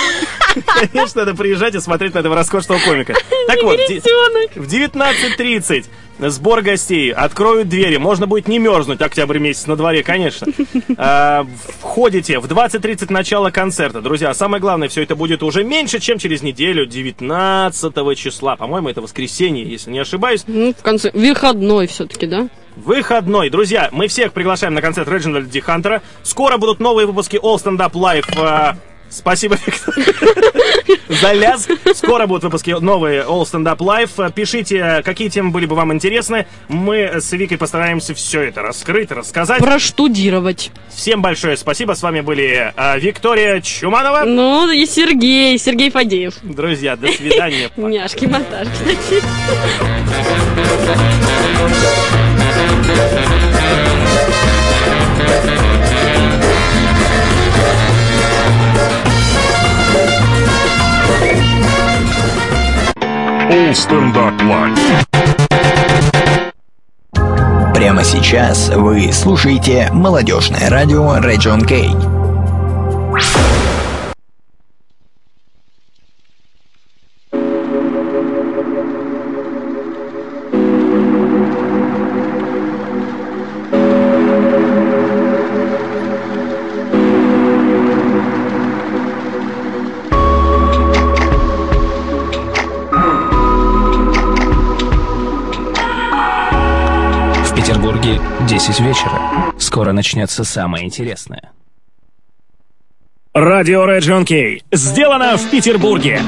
[0.92, 3.14] Конечно, надо приезжать и смотреть на этого роскошного комика.
[3.46, 5.84] Так вот, в 19.30
[6.18, 7.12] сбор гостей.
[7.12, 7.96] Откроют двери.
[7.96, 10.46] Можно будет не мерзнуть октябрь месяц на дворе, конечно.
[10.98, 11.46] А,
[11.80, 12.38] Входите.
[12.38, 14.00] В 20.30 начало концерта.
[14.00, 18.56] Друзья, самое главное, все это будет уже меньше, чем через неделю, 19 числа.
[18.56, 20.44] По-моему, это воскресенье, если не ошибаюсь.
[20.46, 22.48] Ну, в конце, выходной все-таки, да?
[22.76, 23.50] Выходной.
[23.50, 26.02] Друзья, мы всех приглашаем на концерт Реджинальда Ди Хантера.
[26.22, 28.76] Скоро будут новые выпуски All Stand Up Live.
[29.08, 29.94] Спасибо, Виктор,
[31.08, 31.68] за ляз.
[31.94, 34.32] Скоро будут выпуски новые All Stand Up Live.
[34.32, 36.46] Пишите, какие темы были бы вам интересны.
[36.68, 39.60] Мы с Викой постараемся все это раскрыть, рассказать.
[39.60, 40.70] Проштудировать.
[40.88, 41.94] Всем большое спасибо.
[41.94, 44.24] С вами были э, Виктория Чуманова.
[44.24, 46.34] Ну, и Сергей, Сергей Фадеев.
[46.42, 47.70] Друзья, до свидания.
[47.76, 49.22] Няшки, монтажки такие.
[63.48, 64.76] All Stand Up Live.
[67.72, 71.90] Прямо сейчас вы слушаете молодежное радио Region Кей.
[99.96, 101.50] Начнется самое интересное.
[103.34, 104.62] Радио Region Кей.
[104.72, 106.20] Сделано в Петербурге.